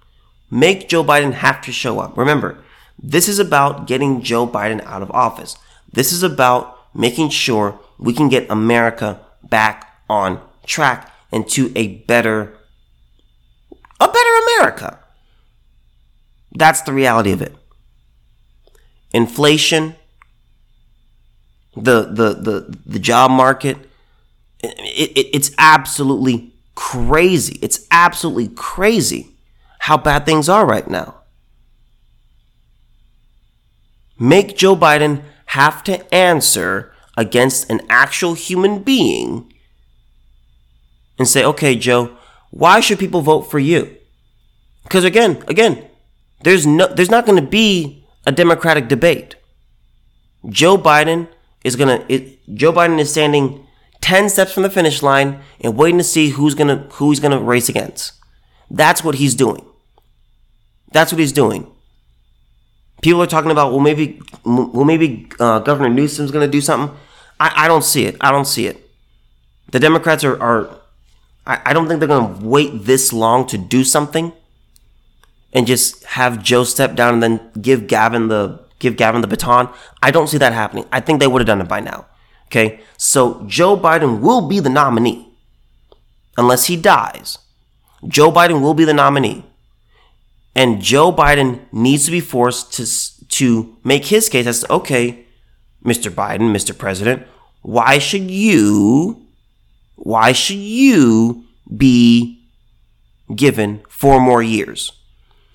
Make 0.50 0.88
Joe 0.88 1.04
Biden 1.04 1.34
have 1.34 1.60
to 1.62 1.72
show 1.72 2.00
up. 2.00 2.16
Remember, 2.16 2.58
This 3.02 3.28
is 3.28 3.38
about 3.38 3.86
getting 3.86 4.22
Joe 4.22 4.46
Biden 4.46 4.82
out 4.84 5.02
of 5.02 5.10
office. 5.10 5.56
This 5.92 6.12
is 6.12 6.22
about 6.22 6.78
making 6.94 7.30
sure 7.30 7.80
we 7.98 8.12
can 8.12 8.28
get 8.28 8.50
America 8.50 9.20
back 9.42 9.98
on 10.08 10.40
track 10.66 11.11
and 11.32 11.48
to 11.48 11.72
a 11.74 11.98
better 12.04 12.58
a 13.98 14.08
better 14.08 14.30
America. 14.58 14.98
That's 16.52 16.82
the 16.82 16.92
reality 16.92 17.32
of 17.32 17.40
it. 17.40 17.56
Inflation, 19.12 19.96
the 21.74 22.02
the 22.02 22.34
the, 22.34 22.78
the 22.84 22.98
job 22.98 23.30
market, 23.30 23.78
it, 24.62 25.10
it, 25.16 25.28
it's 25.34 25.50
absolutely 25.58 26.52
crazy. 26.74 27.58
It's 27.62 27.86
absolutely 27.90 28.48
crazy 28.48 29.36
how 29.80 29.96
bad 29.96 30.26
things 30.26 30.48
are 30.48 30.66
right 30.66 30.88
now. 30.88 31.22
Make 34.18 34.56
Joe 34.56 34.76
Biden 34.76 35.22
have 35.46 35.82
to 35.84 36.14
answer 36.14 36.92
against 37.16 37.68
an 37.70 37.80
actual 37.88 38.34
human 38.34 38.82
being 38.82 39.51
and 41.18 41.28
say, 41.28 41.44
okay, 41.44 41.76
Joe, 41.76 42.16
why 42.50 42.80
should 42.80 42.98
people 42.98 43.20
vote 43.20 43.42
for 43.42 43.58
you? 43.58 43.96
Because 44.84 45.04
again, 45.04 45.42
again, 45.48 45.84
there's 46.42 46.66
no, 46.66 46.86
there's 46.86 47.10
not 47.10 47.26
going 47.26 47.42
to 47.42 47.48
be 47.48 48.04
a 48.26 48.32
Democratic 48.32 48.88
debate. 48.88 49.36
Joe 50.48 50.76
Biden 50.76 51.28
is 51.64 51.76
gonna, 51.76 52.04
it, 52.08 52.38
Joe 52.54 52.72
Biden 52.72 52.98
is 52.98 53.10
standing 53.10 53.64
ten 54.00 54.28
steps 54.28 54.52
from 54.52 54.64
the 54.64 54.70
finish 54.70 55.02
line 55.02 55.40
and 55.60 55.76
waiting 55.76 55.98
to 55.98 56.04
see 56.04 56.30
who's 56.30 56.54
gonna, 56.54 56.88
who 56.94 57.10
he's 57.10 57.20
gonna 57.20 57.38
race 57.38 57.68
against. 57.68 58.14
That's 58.68 59.04
what 59.04 59.14
he's 59.14 59.36
doing. 59.36 59.64
That's 60.90 61.12
what 61.12 61.20
he's 61.20 61.32
doing. 61.32 61.70
People 63.02 63.22
are 63.22 63.26
talking 63.26 63.52
about, 63.52 63.70
well, 63.70 63.80
maybe, 63.80 64.20
well, 64.44 64.84
maybe 64.84 65.28
uh, 65.38 65.60
Governor 65.60 65.88
Newsom's 65.88 66.32
gonna 66.32 66.48
do 66.48 66.60
something. 66.60 66.96
I, 67.38 67.64
I 67.64 67.68
don't 67.68 67.84
see 67.84 68.04
it. 68.04 68.16
I 68.20 68.30
don't 68.32 68.44
see 68.44 68.66
it. 68.66 68.90
The 69.70 69.78
Democrats 69.78 70.24
are, 70.24 70.40
are 70.42 70.81
I, 71.46 71.60
I 71.66 71.72
don't 71.72 71.88
think 71.88 72.00
they're 72.00 72.08
gonna 72.08 72.38
wait 72.40 72.84
this 72.84 73.12
long 73.12 73.46
to 73.48 73.58
do 73.58 73.84
something 73.84 74.32
and 75.52 75.66
just 75.66 76.04
have 76.04 76.42
Joe 76.42 76.64
step 76.64 76.94
down 76.94 77.14
and 77.14 77.22
then 77.22 77.50
give 77.60 77.86
Gavin 77.86 78.28
the 78.28 78.60
give 78.78 78.96
Gavin 78.96 79.20
the 79.20 79.28
baton. 79.28 79.68
I 80.02 80.10
don't 80.10 80.26
see 80.26 80.38
that 80.38 80.52
happening. 80.52 80.86
I 80.90 81.00
think 81.00 81.20
they 81.20 81.26
would 81.26 81.40
have 81.40 81.46
done 81.46 81.60
it 81.60 81.68
by 81.68 81.80
now. 81.80 82.06
Okay? 82.46 82.80
So 82.96 83.44
Joe 83.46 83.76
Biden 83.76 84.20
will 84.20 84.48
be 84.48 84.60
the 84.60 84.68
nominee 84.68 85.32
unless 86.36 86.66
he 86.66 86.76
dies. 86.76 87.38
Joe 88.06 88.32
Biden 88.32 88.60
will 88.60 88.74
be 88.74 88.84
the 88.84 88.94
nominee. 88.94 89.44
And 90.54 90.82
Joe 90.82 91.12
Biden 91.12 91.60
needs 91.72 92.04
to 92.06 92.10
be 92.10 92.20
forced 92.20 92.72
to 92.74 92.86
to 93.38 93.76
make 93.82 94.06
his 94.06 94.28
case 94.28 94.46
as 94.46 94.60
to, 94.60 94.72
okay, 94.72 95.24
Mr. 95.82 96.10
Biden, 96.10 96.52
Mr. 96.52 96.76
President, 96.76 97.26
why 97.62 97.98
should 97.98 98.30
you 98.30 99.21
why 100.04 100.32
should 100.32 100.56
you 100.56 101.44
be 101.76 102.44
given 103.32 103.84
four 103.88 104.20
more 104.20 104.42
years? 104.42 104.90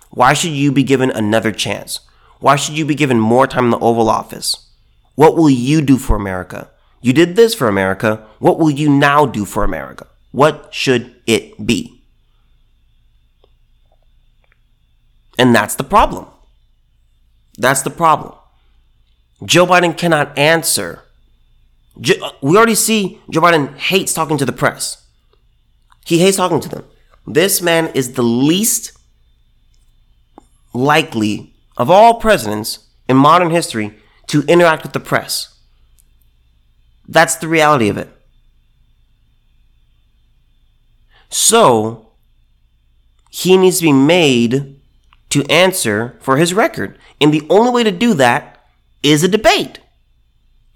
Why 0.10 0.34
should 0.34 0.51
you 0.51 0.72
be 0.72 0.84
given 0.84 1.12
another 1.12 1.51
chance? 1.51 2.00
Why 2.39 2.56
should 2.56 2.77
you 2.77 2.86
be 2.86 2.96
given 2.96 3.20
more 3.20 3.46
time 3.46 3.66
in 3.66 3.72
the 3.72 3.80
Oval 3.80 4.08
Office? 4.08 4.72
What 5.16 5.36
will 5.36 5.50
you 5.50 5.82
do 5.82 5.98
for 5.98 6.16
America? 6.16 6.70
You 7.01 7.12
did 7.12 7.36
this 7.36 7.54
for 7.54 7.68
America. 7.68 8.25
What 8.39 8.58
will 8.58 8.70
you 8.70 8.89
now 8.89 9.25
do 9.25 9.44
for 9.44 9.66
America? 9.66 10.08
What 10.32 10.74
should 10.74 11.13
it 11.27 11.66
be? 11.68 12.04
And 15.38 15.54
that's 15.54 15.75
the 15.75 15.84
problem. 15.84 16.27
That's 17.58 17.82
the 17.82 17.89
problem. 17.89 18.34
Joe 19.44 19.66
Biden 19.66 19.98
cannot 19.98 20.38
answer. 20.38 21.04
Uh, 21.98 22.32
we 22.42 22.56
already 22.56 22.75
see 22.75 23.22
Joe 23.30 23.42
Biden 23.42 23.75
hates 23.77 24.13
talking 24.13 24.38
to 24.38 24.46
the 24.46 24.51
press. 24.51 25.06
He 26.06 26.20
hates 26.20 26.38
talking 26.38 26.60
to 26.60 26.70
them. 26.70 26.86
This 27.25 27.62
man 27.62 27.88
is 27.94 28.13
the 28.13 28.24
least 28.24 28.98
likely 30.74 31.54
of 31.75 31.89
all 31.89 32.16
presidents 32.16 32.88
in 33.10 33.18
modern 33.18 33.50
history 33.50 33.98
to 34.27 34.44
interact 34.44 34.84
with 34.84 34.94
the 34.94 35.00
press. 35.00 35.58
That's 37.08 37.36
the 37.36 37.48
reality 37.48 37.89
of 37.89 37.98
it. 37.98 38.10
So, 41.30 42.10
he 43.30 43.58
needs 43.58 43.80
to 43.80 43.84
be 43.84 43.94
made 43.94 44.80
to 45.30 45.44
answer 45.46 46.18
for 46.22 46.38
his 46.38 46.54
record. 46.54 46.98
And 47.20 47.34
the 47.34 47.46
only 47.50 47.72
way 47.72 47.84
to 47.84 47.92
do 47.92 48.13
that 48.16 48.66
is 49.04 49.24
a 49.24 49.27
debate. 49.27 49.80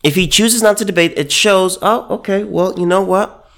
If 0.04 0.16
he 0.16 0.28
chooses 0.28 0.62
not 0.62 0.78
to 0.78 0.86
debate, 0.86 1.14
it 1.16 1.32
shows, 1.32 1.78
oh, 1.82 2.08
okay, 2.10 2.44
well, 2.44 2.78
you 2.78 2.86
know 2.86 3.02
what? 3.02 3.50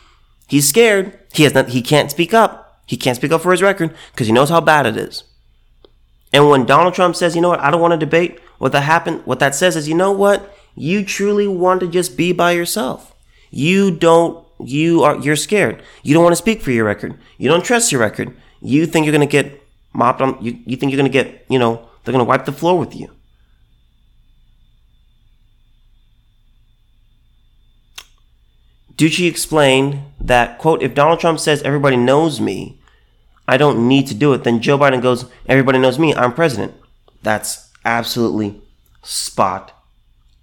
He's 0.47 0.67
scared. 0.67 1.17
He 1.33 1.43
has 1.43 1.53
not, 1.53 1.69
he 1.69 1.81
can't 1.81 2.11
speak 2.11 2.33
up. 2.33 2.81
He 2.85 2.97
can't 2.97 3.15
speak 3.15 3.31
up 3.31 3.41
for 3.41 3.51
his 3.51 3.61
record 3.61 3.95
because 4.11 4.27
he 4.27 4.33
knows 4.33 4.49
how 4.49 4.59
bad 4.59 4.85
it 4.85 4.97
is. 4.97 5.23
And 6.33 6.49
when 6.49 6.65
Donald 6.65 6.93
Trump 6.93 7.15
says, 7.15 7.35
you 7.35 7.41
know 7.41 7.49
what, 7.49 7.61
I 7.61 7.71
don't 7.71 7.81
want 7.81 7.93
to 7.93 7.97
debate, 7.97 8.39
what 8.57 8.71
that 8.73 8.81
happened, 8.81 9.25
what 9.25 9.39
that 9.39 9.55
says 9.55 9.75
is, 9.75 9.87
you 9.87 9.95
know 9.95 10.11
what, 10.11 10.53
you 10.75 11.05
truly 11.05 11.47
want 11.47 11.79
to 11.81 11.87
just 11.87 12.17
be 12.17 12.33
by 12.33 12.51
yourself. 12.51 13.15
You 13.51 13.91
don't, 13.91 14.45
you 14.59 15.03
are, 15.03 15.17
you're 15.17 15.35
scared. 15.35 15.81
You 16.01 16.13
don't 16.13 16.23
want 16.23 16.33
to 16.33 16.37
speak 16.41 16.61
for 16.61 16.71
your 16.71 16.85
record. 16.85 17.17
You 17.37 17.49
don't 17.49 17.63
trust 17.63 17.91
your 17.91 18.01
record. 18.01 18.35
You 18.61 18.85
think 18.85 19.05
you're 19.05 19.15
going 19.15 19.27
to 19.27 19.31
get 19.31 19.61
mopped 19.93 20.21
on, 20.21 20.43
you, 20.43 20.57
you 20.65 20.75
think 20.75 20.91
you're 20.91 20.99
going 20.99 21.11
to 21.11 21.23
get, 21.23 21.45
you 21.49 21.59
know, 21.59 21.87
they're 22.03 22.11
going 22.11 22.25
to 22.25 22.29
wipe 22.29 22.45
the 22.45 22.51
floor 22.51 22.77
with 22.77 22.95
you. 22.95 23.11
Doocy 29.03 29.27
explained 29.27 29.99
that, 30.21 30.57
quote, 30.59 30.81
if 30.81 30.95
Donald 30.95 31.19
Trump 31.19 31.37
says 31.37 31.61
everybody 31.63 31.97
knows 31.97 32.39
me, 32.39 32.79
I 33.45 33.57
don't 33.57 33.85
need 33.85 34.07
to 34.07 34.13
do 34.13 34.31
it. 34.31 34.45
Then 34.45 34.61
Joe 34.61 34.77
Biden 34.77 35.01
goes, 35.01 35.25
everybody 35.45 35.77
knows 35.77 35.99
me, 35.99 36.15
I'm 36.15 36.33
president. 36.33 36.73
That's 37.21 37.69
absolutely 37.83 38.61
spot 39.01 39.77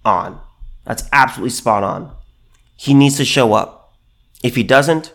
on. 0.05 0.39
That's 0.85 1.09
absolutely 1.11 1.49
spot 1.49 1.83
on. 1.83 2.15
He 2.75 2.93
needs 2.93 3.17
to 3.17 3.25
show 3.25 3.53
up. 3.53 3.95
If 4.43 4.55
he 4.55 4.61
doesn't, 4.61 5.11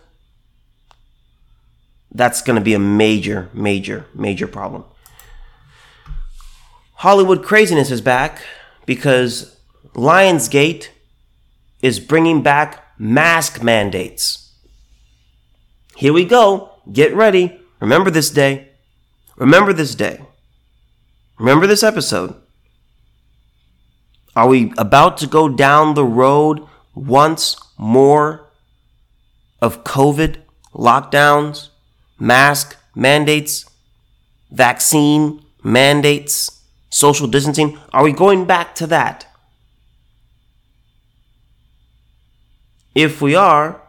that's 2.11 2.43
going 2.43 2.59
to 2.59 2.65
be 2.65 2.75
a 2.75 2.81
major, 2.81 3.49
major, 3.55 4.07
major 4.13 4.49
problem. 4.49 4.83
Hollywood 6.95 7.45
craziness 7.45 7.93
is 7.93 8.01
back 8.01 8.43
because 8.87 9.57
Lionsgate 9.95 10.89
is 11.81 12.01
bringing 12.01 12.43
back 12.43 12.83
mask 12.99 13.63
mandates. 13.63 14.53
Here 15.97 16.13
we 16.13 16.25
go. 16.25 16.71
Get 16.93 17.15
ready. 17.15 17.59
Remember 17.81 18.11
this 18.11 18.31
day. 18.31 18.69
Remember 19.37 19.73
this 19.73 19.95
day. 19.95 20.21
Remember 21.39 21.67
this 21.67 21.83
episode. 21.83 22.35
Are 24.35 24.49
we 24.49 24.73
about 24.77 25.17
to 25.19 25.27
go 25.27 25.49
down 25.49 25.95
the 25.95 26.05
road 26.05 26.67
once 26.95 27.57
more 27.79 28.51
of 29.61 29.85
COVID 29.85 30.37
lockdowns, 30.75 31.69
mask 32.19 32.77
mandates, 32.95 33.65
vaccine 34.51 35.43
mandates, 35.63 36.63
social 36.91 37.27
distancing? 37.27 37.79
Are 37.93 38.05
we 38.05 38.13
going 38.13 38.45
back 38.45 38.75
to 38.77 38.87
that? 38.89 39.27
If 42.97 43.21
we 43.21 43.35
are, 43.35 43.83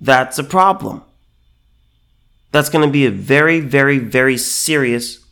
that's 0.00 0.38
a 0.38 0.42
problem 0.42 1.02
that's 2.52 2.70
going 2.70 2.86
to 2.86 2.90
be 2.90 3.04
a 3.04 3.10
very, 3.10 3.60
very, 3.60 3.98
very 3.98 4.38
serious 4.38 5.26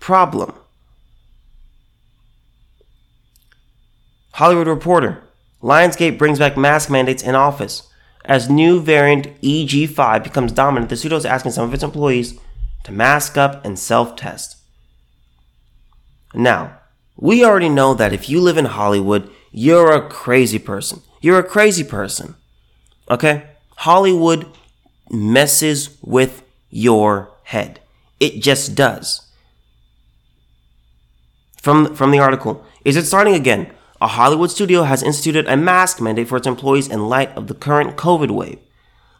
problem. 0.00 0.52
Hollywood 4.32 4.68
Reporter 4.68 5.22
Lionsgate 5.62 6.18
brings 6.18 6.38
back 6.38 6.58
mask 6.58 6.90
mandates 6.90 7.22
in 7.22 7.34
office. 7.34 7.88
As 8.26 8.50
new 8.50 8.82
variant 8.82 9.40
EG5 9.40 10.22
becomes 10.22 10.52
dominant, 10.52 10.90
the 10.90 10.98
studio 10.98 11.16
is 11.16 11.24
asking 11.24 11.52
some 11.52 11.64
of 11.64 11.72
its 11.72 11.82
employees 11.82 12.38
to 12.84 12.92
mask 12.92 13.38
up 13.38 13.64
and 13.64 13.78
self 13.78 14.14
test. 14.14 14.58
Now, 16.34 16.80
we 17.16 17.46
already 17.46 17.70
know 17.70 17.94
that 17.94 18.12
if 18.12 18.28
you 18.28 18.42
live 18.42 18.58
in 18.58 18.66
Hollywood, 18.66 19.30
you're 19.52 19.90
a 19.90 20.06
crazy 20.06 20.58
person. 20.58 21.00
You're 21.20 21.38
a 21.38 21.44
crazy 21.44 21.84
person. 21.84 22.34
Okay? 23.10 23.44
Hollywood 23.76 24.46
messes 25.10 25.96
with 26.02 26.42
your 26.70 27.30
head. 27.44 27.80
It 28.18 28.42
just 28.42 28.74
does. 28.74 29.26
From, 31.60 31.94
from 31.94 32.10
the 32.10 32.18
article, 32.18 32.64
is 32.84 32.96
it 32.96 33.04
starting 33.04 33.34
again? 33.34 33.70
A 34.00 34.06
Hollywood 34.06 34.50
studio 34.50 34.84
has 34.84 35.02
instituted 35.02 35.46
a 35.46 35.58
mask 35.58 36.00
mandate 36.00 36.28
for 36.28 36.38
its 36.38 36.46
employees 36.46 36.88
in 36.88 37.08
light 37.08 37.36
of 37.36 37.48
the 37.48 37.54
current 37.54 37.96
COVID 37.96 38.30
wave. 38.30 38.58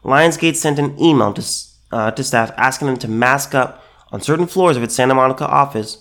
Lionsgate 0.02 0.56
sent 0.56 0.78
an 0.78 0.98
email 0.98 1.34
to, 1.34 1.44
uh, 1.92 2.10
to 2.12 2.24
staff 2.24 2.50
asking 2.56 2.86
them 2.86 2.96
to 2.98 3.08
mask 3.08 3.54
up 3.54 3.84
on 4.10 4.22
certain 4.22 4.46
floors 4.46 4.78
of 4.78 4.82
its 4.82 4.94
Santa 4.94 5.14
Monica 5.14 5.46
office 5.46 5.98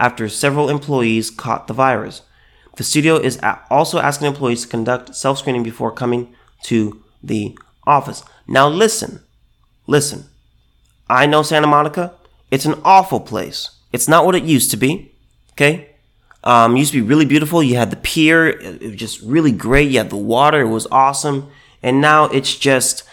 after 0.00 0.28
several 0.30 0.70
employees 0.70 1.30
caught 1.30 1.66
the 1.66 1.74
virus. 1.74 2.22
The 2.76 2.84
studio 2.84 3.16
is 3.16 3.38
also 3.70 3.98
asking 3.98 4.28
employees 4.28 4.62
to 4.62 4.68
conduct 4.68 5.14
self 5.14 5.38
screening 5.38 5.62
before 5.62 5.92
coming 5.92 6.34
to 6.64 7.02
the 7.22 7.56
office. 7.86 8.24
Now, 8.46 8.68
listen, 8.68 9.20
listen. 9.86 10.26
I 11.08 11.26
know 11.26 11.42
Santa 11.42 11.66
Monica. 11.66 12.14
It's 12.50 12.64
an 12.64 12.80
awful 12.84 13.20
place. 13.20 13.70
It's 13.92 14.08
not 14.08 14.24
what 14.24 14.34
it 14.34 14.44
used 14.44 14.70
to 14.70 14.76
be. 14.76 15.12
Okay. 15.52 15.90
Um, 16.44 16.76
used 16.76 16.92
to 16.92 17.00
be 17.00 17.06
really 17.06 17.24
beautiful. 17.24 17.62
You 17.62 17.76
had 17.76 17.90
the 17.90 17.96
pier. 17.96 18.48
It 18.48 18.82
was 18.82 18.96
just 18.96 19.20
really 19.20 19.52
great. 19.52 19.90
You 19.90 19.98
had 19.98 20.10
the 20.10 20.16
water. 20.16 20.62
It 20.62 20.68
was 20.68 20.86
awesome. 20.90 21.50
And 21.82 22.00
now 22.00 22.24
it's 22.24 22.56
just 22.56 23.04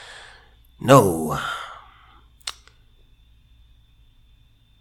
no. 0.80 1.40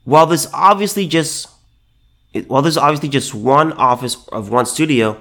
While 0.04 0.26
this 0.26 0.49
obviously 0.54 1.06
just 1.06 1.49
while 2.42 2.62
this 2.62 2.75
is 2.75 2.78
obviously 2.78 3.09
just 3.09 3.35
one 3.35 3.73
office 3.73 4.26
of 4.28 4.50
one 4.50 4.66
studio, 4.66 5.21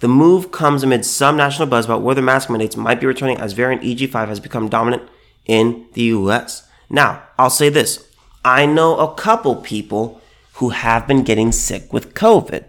the 0.00 0.08
move 0.08 0.50
comes 0.50 0.82
amid 0.82 1.04
some 1.04 1.36
national 1.36 1.68
buzz 1.68 1.84
about 1.84 2.02
whether 2.02 2.22
mask 2.22 2.50
mandates 2.50 2.76
might 2.76 3.00
be 3.00 3.06
returning 3.06 3.38
as 3.38 3.52
variant 3.52 3.82
EG5 3.82 4.28
has 4.28 4.40
become 4.40 4.68
dominant 4.68 5.02
in 5.46 5.86
the 5.94 6.02
US. 6.02 6.68
Now, 6.90 7.22
I'll 7.38 7.50
say 7.50 7.68
this. 7.68 8.08
I 8.44 8.66
know 8.66 8.98
a 8.98 9.14
couple 9.14 9.56
people 9.56 10.20
who 10.54 10.70
have 10.70 11.06
been 11.06 11.22
getting 11.22 11.52
sick 11.52 11.92
with 11.92 12.14
COVID. 12.14 12.64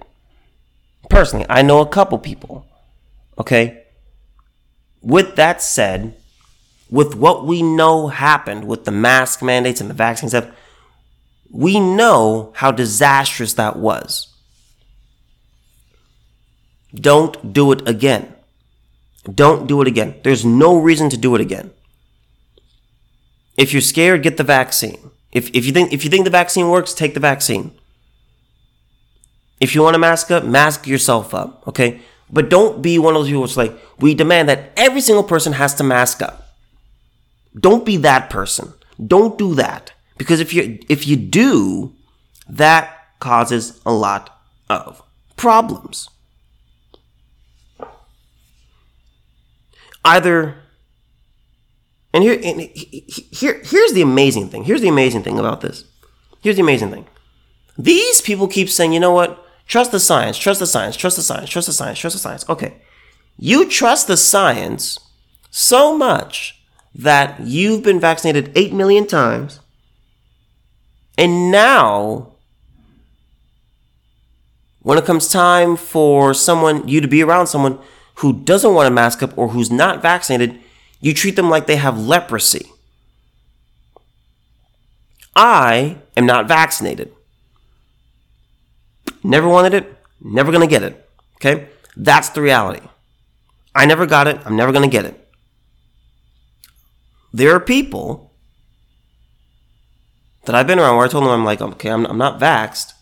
Personally, 1.10 1.46
I 1.50 1.62
know 1.62 1.82
a 1.82 1.88
couple 1.88 2.18
people. 2.20 2.66
Okay? 3.38 3.84
With 5.02 5.36
that 5.36 5.62
said, 5.62 6.16
with 6.90 7.16
what 7.16 7.46
we 7.46 7.62
know 7.62 8.08
happened 8.08 8.66
with 8.66 8.86
the 8.86 8.92
mask 8.92 9.42
mandates 9.42 9.82
and 9.82 9.90
the 9.90 9.96
vaccine 9.96 10.30
stuff, 10.30 10.50
we 11.54 11.80
know 11.80 12.52
how 12.56 12.72
disastrous 12.72 13.54
that 13.54 13.78
was. 13.78 14.34
Don't 16.94 17.54
do 17.54 17.72
it 17.72 17.88
again. 17.88 18.34
Don't 19.34 19.68
do 19.68 19.82
it 19.82 19.88
again. 19.88 20.20
There's 20.24 20.44
no 20.44 20.78
reason 20.78 21.10
to 21.12 21.18
do 21.18 21.36
it 21.36 21.42
again. 21.42 21.72
If 23.56 23.72
you're 23.72 23.82
scared, 23.82 24.24
get 24.24 24.38
the 24.38 24.44
vaccine. 24.44 25.12
If, 25.32 25.50
if 25.54 25.66
you 25.66 25.72
think 25.72 25.94
if 25.94 26.04
you 26.04 26.10
think 26.10 26.26
the 26.26 26.32
vaccine 26.32 26.70
works, 26.70 26.94
take 26.94 27.14
the 27.14 27.20
vaccine. 27.20 27.72
If 29.60 29.76
you 29.76 29.82
want 29.84 29.94
to 29.94 30.00
mask 30.00 30.32
up, 30.32 30.44
mask 30.44 30.88
yourself 30.88 31.34
up, 31.34 31.68
okay? 31.68 32.02
But 32.32 32.50
don't 32.50 32.82
be 32.82 32.98
one 32.98 33.16
of 33.16 33.22
those 33.22 33.30
people 33.30 33.42
who's 33.42 33.56
like, 33.58 33.80
we 34.00 34.16
demand 34.16 34.50
that 34.50 34.74
every 34.76 35.02
single 35.02 35.24
person 35.24 35.54
has 35.54 35.76
to 35.76 35.84
mask 35.84 36.22
up. 36.22 36.56
Don't 37.58 37.86
be 37.86 37.98
that 37.98 38.32
person. 38.32 38.74
Don't 39.06 39.38
do 39.38 39.54
that. 39.56 39.93
Because 40.18 40.40
if 40.40 40.54
you 40.54 40.80
if 40.90 41.08
you 41.08 41.16
do, 41.16 41.94
that 42.48 42.98
causes 43.20 43.82
a 43.86 43.94
lot 43.94 44.40
of 44.70 45.02
problems. 45.36 46.10
Either 50.06 50.56
and 52.14 52.24
here 52.24 52.40
and 52.44 52.62
here 52.62 53.62
here's 53.64 53.94
the 53.94 54.02
amazing 54.02 54.50
thing. 54.50 54.64
Here's 54.66 54.82
the 54.82 54.90
amazing 54.90 55.24
thing 55.24 55.40
about 55.40 55.62
this. 55.62 55.86
Here's 56.42 56.58
the 56.58 56.62
amazing 56.62 56.92
thing. 56.92 57.08
These 57.78 58.22
people 58.22 58.48
keep 58.48 58.70
saying, 58.70 58.94
"You 58.94 59.00
know 59.00 59.14
what? 59.14 59.40
Trust 59.66 59.92
the 59.92 60.00
science, 60.00 60.38
trust 60.38 60.60
the 60.60 60.68
science, 60.68 60.96
trust 60.96 61.16
the 61.16 61.24
science, 61.24 61.50
trust 61.50 61.68
the 61.68 61.74
science, 61.74 62.00
trust 62.00 62.16
the 62.16 62.20
science." 62.20 62.46
Okay. 62.50 62.82
You 63.38 63.68
trust 63.68 64.08
the 64.08 64.18
science 64.18 65.00
so 65.50 65.98
much 65.98 66.62
that 66.94 67.40
you've 67.42 67.82
been 67.82 68.00
vaccinated 68.00 68.52
8 68.56 68.74
million 68.74 69.08
times 69.08 69.60
and 71.18 71.52
now, 71.52 72.34
when 74.82 74.98
it 74.98 75.06
comes 75.06 75.30
time 75.30 75.76
for 75.76 76.34
someone, 76.34 76.88
you 76.88 77.02
to 77.02 77.08
be 77.08 77.24
around 77.24 77.48
someone 77.48 77.80
who 78.16 78.34
doesn't 78.34 78.74
want 78.74 78.88
to 78.88 78.94
mask 78.94 79.24
up 79.24 79.38
or 79.38 79.50
who's 79.50 79.72
not 79.72 80.02
vaccinated, 80.02 80.60
you 81.00 81.14
treat 81.14 81.36
them 81.36 81.50
like 81.50 81.68
they 81.68 81.76
have 81.76 82.00
leprosy. 82.00 82.72
I 85.36 85.98
am 86.16 86.26
not 86.26 86.48
vaccinated. 86.48 87.12
Never 89.24 89.48
wanted 89.48 89.74
it, 89.74 89.98
never 90.22 90.52
gonna 90.52 90.68
get 90.68 90.84
it. 90.84 91.10
Okay? 91.38 91.70
That's 91.96 92.30
the 92.30 92.42
reality. 92.42 92.86
I 93.74 93.86
never 93.86 94.06
got 94.06 94.28
it, 94.28 94.40
I'm 94.46 94.56
never 94.56 94.72
gonna 94.72 94.88
get 94.88 95.06
it. 95.06 95.28
There 97.32 97.56
are 97.56 97.60
people 97.60 98.33
that 100.46 100.56
I've 100.56 100.68
been 100.68 100.80
around 100.80 100.98
where 100.98 101.06
I 101.06 101.10
told 101.10 101.24
them 101.24 101.32
I'm 101.32 101.46
like, 101.46 101.62
okay, 101.62 101.90
I'm, 101.90 102.06
I'm 102.06 102.18
not 102.18 102.40
vaxxed. 102.40 102.94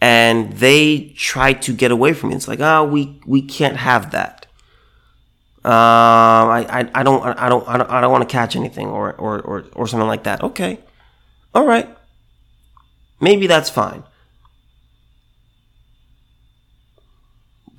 And 0.00 0.54
they 0.54 1.12
try 1.16 1.52
to 1.52 1.72
get 1.72 1.90
away 1.90 2.12
from 2.12 2.30
me. 2.30 2.34
It's 2.36 2.48
like, 2.48 2.60
oh, 2.60 2.84
we, 2.84 3.20
we 3.24 3.40
can't 3.42 3.76
have 3.76 4.10
that. 4.12 4.46
Um, 5.64 5.70
I, 5.70 6.66
I, 6.68 6.90
I 6.92 7.02
don't, 7.04 7.22
I 7.24 7.48
don't, 7.48 7.68
I 7.68 7.78
don't, 7.78 7.88
I 7.90 8.00
don't 8.00 8.10
want 8.10 8.28
to 8.28 8.32
catch 8.32 8.56
anything 8.56 8.88
or, 8.88 9.14
or, 9.14 9.40
or, 9.40 9.64
or 9.74 9.86
something 9.86 10.08
like 10.08 10.24
that. 10.24 10.42
Okay. 10.42 10.80
All 11.54 11.66
right. 11.66 11.88
Maybe 13.20 13.46
that's 13.46 13.70
fine. 13.70 14.02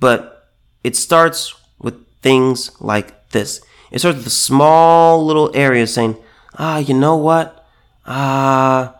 But 0.00 0.50
it 0.82 0.96
starts 0.96 1.54
with 1.78 2.06
things 2.22 2.80
like 2.80 3.30
this. 3.30 3.60
It 3.90 3.98
starts 3.98 4.18
with 4.18 4.26
a 4.26 4.30
small 4.30 5.24
little 5.24 5.50
area 5.54 5.86
saying, 5.86 6.16
ah, 6.58 6.78
you 6.78 6.94
know 6.94 7.16
what? 7.16 7.63
Uh, 8.06 8.92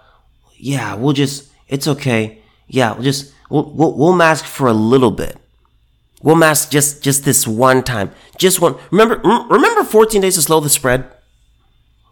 yeah, 0.57 0.95
we'll 0.95 1.13
just, 1.13 1.53
it's 1.69 1.87
okay. 1.87 2.43
Yeah, 2.67 2.93
we'll 2.95 3.03
just, 3.03 3.33
we'll, 3.51 3.71
we'll, 3.71 3.97
we'll 3.97 4.13
mask 4.15 4.45
for 4.45 4.67
a 4.67 4.73
little 4.73 5.11
bit. 5.11 5.37
We'll 6.23 6.37
mask 6.37 6.71
just, 6.71 7.03
just 7.03 7.25
this 7.25 7.47
one 7.47 7.83
time. 7.83 8.11
Just 8.39 8.61
one. 8.61 8.77
Remember, 8.91 9.17
remember 9.51 9.85
14 9.85 10.23
days 10.23 10.37
to 10.37 10.43
slow 10.43 10.61
the 10.61 10.71
spread? 10.71 11.07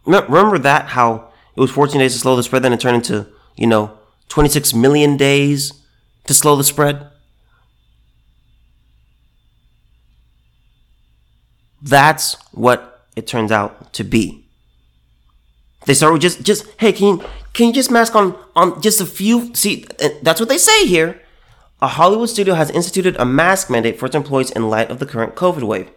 Remember 0.04 0.58
that, 0.58 0.88
how 0.88 1.30
it 1.56 1.60
was 1.60 1.70
14 1.70 1.98
days 1.98 2.12
to 2.12 2.18
slow 2.18 2.36
the 2.36 2.42
spread, 2.42 2.62
then 2.62 2.72
it 2.72 2.80
turned 2.80 2.96
into, 2.96 3.26
you 3.56 3.66
know, 3.66 3.96
26 4.28 4.74
million 4.74 5.16
days 5.16 5.72
to 6.24 6.34
slow 6.34 6.56
the 6.56 6.64
spread? 6.64 7.08
That's 11.80 12.34
what 12.52 13.06
it 13.16 13.26
turns 13.26 13.50
out 13.50 13.92
to 13.94 14.04
be. 14.04 14.41
They 15.86 15.94
start 15.94 16.12
with 16.12 16.22
just, 16.22 16.42
just, 16.42 16.66
hey, 16.78 16.92
can 16.92 17.06
you, 17.06 17.24
can 17.52 17.68
you 17.68 17.72
just 17.72 17.90
mask 17.90 18.14
on, 18.14 18.36
on 18.54 18.80
just 18.80 19.00
a 19.00 19.06
few? 19.06 19.54
See, 19.54 19.86
uh, 20.02 20.10
that's 20.22 20.40
what 20.40 20.48
they 20.48 20.58
say 20.58 20.86
here. 20.86 21.20
A 21.80 21.88
Hollywood 21.88 22.28
studio 22.28 22.54
has 22.54 22.70
instituted 22.70 23.16
a 23.16 23.24
mask 23.24 23.68
mandate 23.68 23.98
for 23.98 24.06
its 24.06 24.14
employees 24.14 24.52
in 24.52 24.70
light 24.70 24.90
of 24.90 25.00
the 25.00 25.06
current 25.06 25.34
COVID 25.34 25.64
wave. 25.64 25.90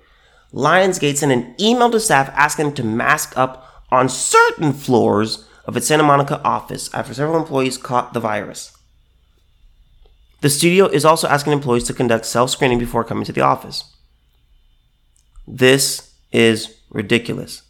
Lionsgate 0.51 1.17
sent 1.17 1.31
an 1.31 1.55
email 1.59 1.91
to 1.91 1.99
staff 1.99 2.29
asking 2.29 2.65
them 2.65 2.75
to 2.75 2.83
mask 2.83 3.37
up 3.37 3.83
on 3.91 4.09
certain 4.09 4.73
floors 4.73 5.47
of 5.65 5.77
its 5.77 5.87
Santa 5.87 6.03
Monica 6.03 6.41
office 6.43 6.91
after 6.93 7.13
several 7.13 7.37
employees 7.37 7.77
caught 7.77 8.13
the 8.13 8.19
virus. 8.19 8.75
The 10.41 10.49
studio 10.49 10.85
is 10.85 11.05
also 11.05 11.27
asking 11.27 11.53
employees 11.53 11.85
to 11.85 11.93
conduct 11.93 12.25
self 12.25 12.51
screening 12.51 12.79
before 12.79 13.03
coming 13.03 13.25
to 13.25 13.31
the 13.31 13.41
office. 13.41 13.83
This 15.47 16.13
is 16.31 16.77
ridiculous. 16.89 17.63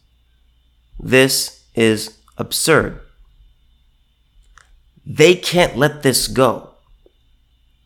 This 1.00 1.55
is 1.76 2.18
absurd. 2.38 3.00
They 5.06 5.36
can't 5.36 5.78
let 5.78 6.02
this 6.02 6.28
go. 6.28 6.72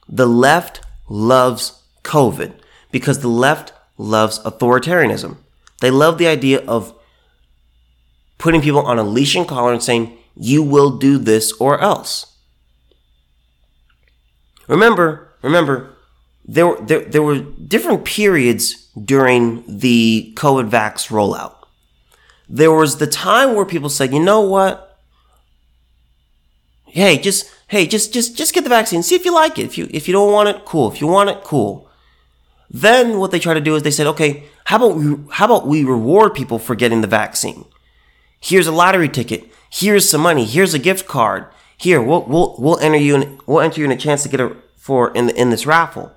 The 0.07 0.27
left 0.27 0.81
loves 1.09 1.83
COVID 2.03 2.53
because 2.91 3.19
the 3.19 3.27
left 3.27 3.73
loves 3.97 4.39
authoritarianism. 4.39 5.37
They 5.81 5.91
love 5.91 6.17
the 6.17 6.27
idea 6.27 6.65
of 6.65 6.95
putting 8.37 8.61
people 8.61 8.81
on 8.81 8.97
a 8.97 9.03
leash 9.03 9.35
and 9.35 9.47
collar 9.47 9.73
and 9.73 9.83
saying, 9.83 10.17
you 10.35 10.63
will 10.63 10.97
do 10.97 11.17
this 11.17 11.51
or 11.53 11.79
else. 11.81 12.37
Remember, 14.67 15.33
remember, 15.41 15.95
there, 16.45 16.75
there, 16.81 17.01
there 17.01 17.21
were 17.21 17.39
different 17.39 18.05
periods 18.05 18.89
during 18.93 19.63
the 19.67 20.33
COVID 20.35 20.69
vax 20.69 21.09
rollout 21.09 21.58
there 22.49 22.71
was 22.71 22.97
the 22.97 23.07
time 23.07 23.53
where 23.53 23.65
people 23.65 23.89
said, 23.89 24.11
you 24.11 24.19
know 24.19 24.41
what? 24.41 24.97
Hey, 26.85 27.19
just 27.19 27.49
hey, 27.67 27.85
just 27.85 28.11
just 28.11 28.35
just 28.35 28.53
get 28.53 28.63
the 28.63 28.69
vaccine. 28.69 29.03
See 29.03 29.15
if 29.15 29.23
you 29.23 29.33
like 29.33 29.59
it. 29.59 29.65
If 29.65 29.77
you 29.77 29.87
if 29.91 30.07
you 30.07 30.11
don't 30.11 30.31
want 30.31 30.49
it, 30.49 30.65
cool. 30.65 30.91
If 30.91 30.99
you 30.99 31.07
want 31.07 31.29
it, 31.29 31.43
cool. 31.43 31.87
Then 32.71 33.19
what 33.19 33.31
they 33.31 33.39
try 33.39 33.53
to 33.53 33.61
do 33.61 33.75
is 33.75 33.83
they 33.83 33.91
said, 33.91 34.07
okay, 34.07 34.45
how 34.65 34.77
about 34.77 34.95
we 34.95 35.15
how 35.31 35.45
about 35.45 35.67
we 35.67 35.83
reward 35.83 36.33
people 36.33 36.57
for 36.57 36.75
getting 36.75 37.01
the 37.01 37.07
vaccine? 37.07 37.65
Here's 38.39 38.67
a 38.67 38.71
lottery 38.71 39.09
ticket. 39.09 39.51
Here's 39.69 40.09
some 40.09 40.21
money. 40.21 40.45
Here's 40.45 40.73
a 40.73 40.79
gift 40.79 41.07
card. 41.07 41.45
Here, 41.77 42.01
we'll 42.01 42.23
we'll 42.23 42.55
we'll 42.57 42.79
enter 42.79 42.97
you 42.97 43.15
in 43.15 43.39
we'll 43.45 43.61
enter 43.61 43.81
you 43.81 43.85
in 43.85 43.91
a 43.91 43.97
chance 43.97 44.23
to 44.23 44.29
get 44.29 44.39
a 44.39 44.55
for 44.75 45.13
in 45.13 45.27
the, 45.27 45.39
in 45.39 45.51
this 45.51 45.67
raffle. 45.67 46.11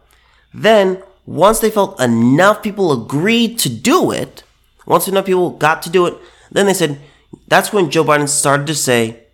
Then 0.55 1.03
once 1.27 1.61
they 1.61 1.71
felt 1.71 2.01
enough 2.01 2.62
people 2.62 2.92
agreed 2.92 3.59
to 3.61 3.68
do 3.68 4.11
it, 4.11 4.42
once 4.87 5.09
enough 5.09 5.27
people 5.27 5.51
got 5.51 5.83
to 5.83 5.90
do 5.90 6.07
it, 6.07 6.14
then 6.51 6.66
they 6.66 6.75
said, 6.75 7.01
that's 7.49 7.73
when 7.73 7.90
Joe 7.90 8.05
Biden 8.05 8.29
started 8.29 8.66
to 8.66 8.75
say, 8.75 9.25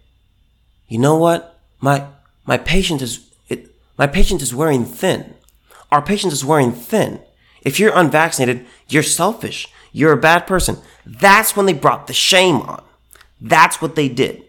you 0.89 0.99
know 0.99 1.17
what? 1.17 1.59
My, 1.81 2.07
my 2.47 2.57
patient 2.59 3.03
is, 3.03 3.29
it, 3.49 3.71
My 3.97 4.07
patient 4.07 4.43
is 4.43 4.55
wearing 4.55 4.85
thin. 4.85 5.35
Our 5.91 6.03
patient 6.03 6.33
is 6.33 6.45
wearing 6.45 6.73
thin. 6.73 7.21
If 7.63 7.81
you're 7.81 7.97
unvaccinated, 7.97 8.67
you're 8.89 9.03
selfish. 9.03 9.69
You're 9.93 10.13
a 10.13 10.17
bad 10.17 10.47
person. 10.47 10.79
That's 11.05 11.57
when 11.57 11.67
they 11.67 11.73
brought 11.73 12.07
the 12.07 12.13
shame 12.13 12.57
on. 12.57 12.83
That's 13.41 13.81
what 13.83 13.97
they 13.97 14.09
did. 14.09 14.45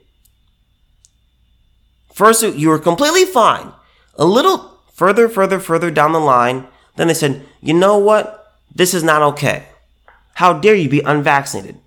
First, 2.13 2.43
you 2.43 2.69
were 2.69 2.79
completely 2.79 3.25
fine. 3.25 3.71
A 4.15 4.25
little 4.25 4.77
further, 4.93 5.29
further, 5.29 5.59
further 5.59 5.89
down 5.89 6.11
the 6.11 6.19
line, 6.19 6.67
then 6.97 7.07
they 7.07 7.13
said, 7.13 7.45
you 7.61 7.73
know 7.73 7.97
what? 7.97 8.53
This 8.75 8.93
is 8.93 9.03
not 9.03 9.21
okay. 9.21 9.68
How 10.39 10.53
dare 10.53 10.73
you 10.73 10.87
be 10.87 11.01
unvaccinated? 11.01 11.81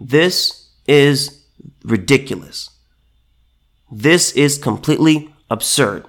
This 0.00 0.70
is 0.86 1.44
ridiculous. 1.84 2.70
This 3.92 4.32
is 4.32 4.56
completely 4.56 5.34
absurd. 5.50 6.06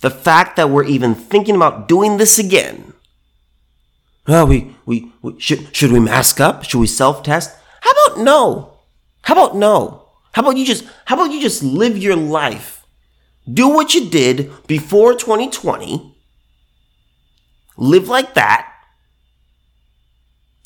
The 0.00 0.08
fact 0.08 0.56
that 0.56 0.70
we're 0.70 0.84
even 0.84 1.14
thinking 1.14 1.56
about 1.56 1.88
doing 1.88 2.16
this 2.16 2.38
again. 2.38 2.94
Oh, 4.26 4.46
we, 4.46 4.74
we, 4.86 5.12
we 5.20 5.38
should, 5.38 5.76
should 5.76 5.92
we 5.92 6.00
mask 6.00 6.40
up? 6.40 6.64
Should 6.64 6.80
we 6.80 6.86
self 6.86 7.22
test? 7.22 7.54
How 7.82 7.90
about 7.90 8.24
no? 8.24 8.78
How 9.20 9.34
about 9.34 9.56
no? 9.56 10.08
How 10.32 10.40
about 10.40 10.56
you 10.56 10.64
just, 10.64 10.86
how 11.04 11.16
about 11.16 11.32
you 11.32 11.42
just 11.42 11.62
live 11.62 11.98
your 11.98 12.16
life? 12.16 12.86
Do 13.44 13.68
what 13.68 13.92
you 13.92 14.08
did 14.08 14.50
before 14.66 15.12
2020. 15.12 16.16
Live 17.76 18.08
like 18.08 18.32
that. 18.32 18.68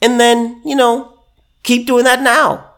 And 0.02 0.20
then, 0.20 0.60
you 0.64 0.76
know, 0.76 1.18
keep 1.62 1.86
doing 1.86 2.04
that 2.04 2.22
now. 2.22 2.70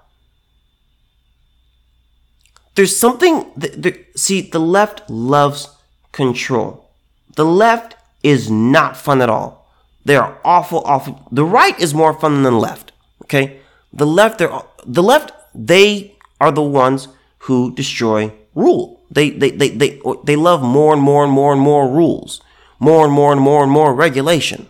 There's 2.75 2.97
something 2.97 3.51
that, 3.57 4.05
see 4.17 4.43
the 4.43 4.59
left 4.59 5.09
loves 5.09 5.69
control. 6.13 6.91
The 7.35 7.45
left 7.45 7.97
is 8.23 8.51
not 8.51 8.97
fun 8.97 9.23
at 9.23 9.31
all. 9.31 9.67
They 10.05 10.17
are 10.17 10.39
awful 10.45 10.83
awful. 10.85 11.27
The 11.33 11.45
right 11.45 11.79
is 11.81 11.93
more 11.93 12.15
fun 12.15 12.35
than 12.35 12.43
the 12.45 12.61
left 12.61 12.93
okay? 13.27 13.61
The 13.93 14.07
left 14.07 14.39
they're 14.39 14.61
the 14.85 15.03
left 15.03 15.33
they 15.55 16.17
are 16.41 16.53
the 16.53 16.63
ones 16.63 17.09
who 17.39 17.75
destroy 17.75 18.33
rule. 18.55 19.01
They 19.11 19.31
they 19.31 19.51
they 19.51 19.71
they, 19.71 20.01
they 20.25 20.37
love 20.37 20.63
more 20.63 20.93
and 20.93 21.03
more 21.03 21.25
and 21.25 21.33
more 21.33 21.53
and 21.53 21.61
more 21.61 21.89
rules. 21.89 22.41
More 22.79 23.05
and 23.05 23.13
more 23.13 23.33
and 23.33 23.41
more 23.41 23.63
and 23.63 23.73
more 23.73 23.95
regulation 23.95 24.69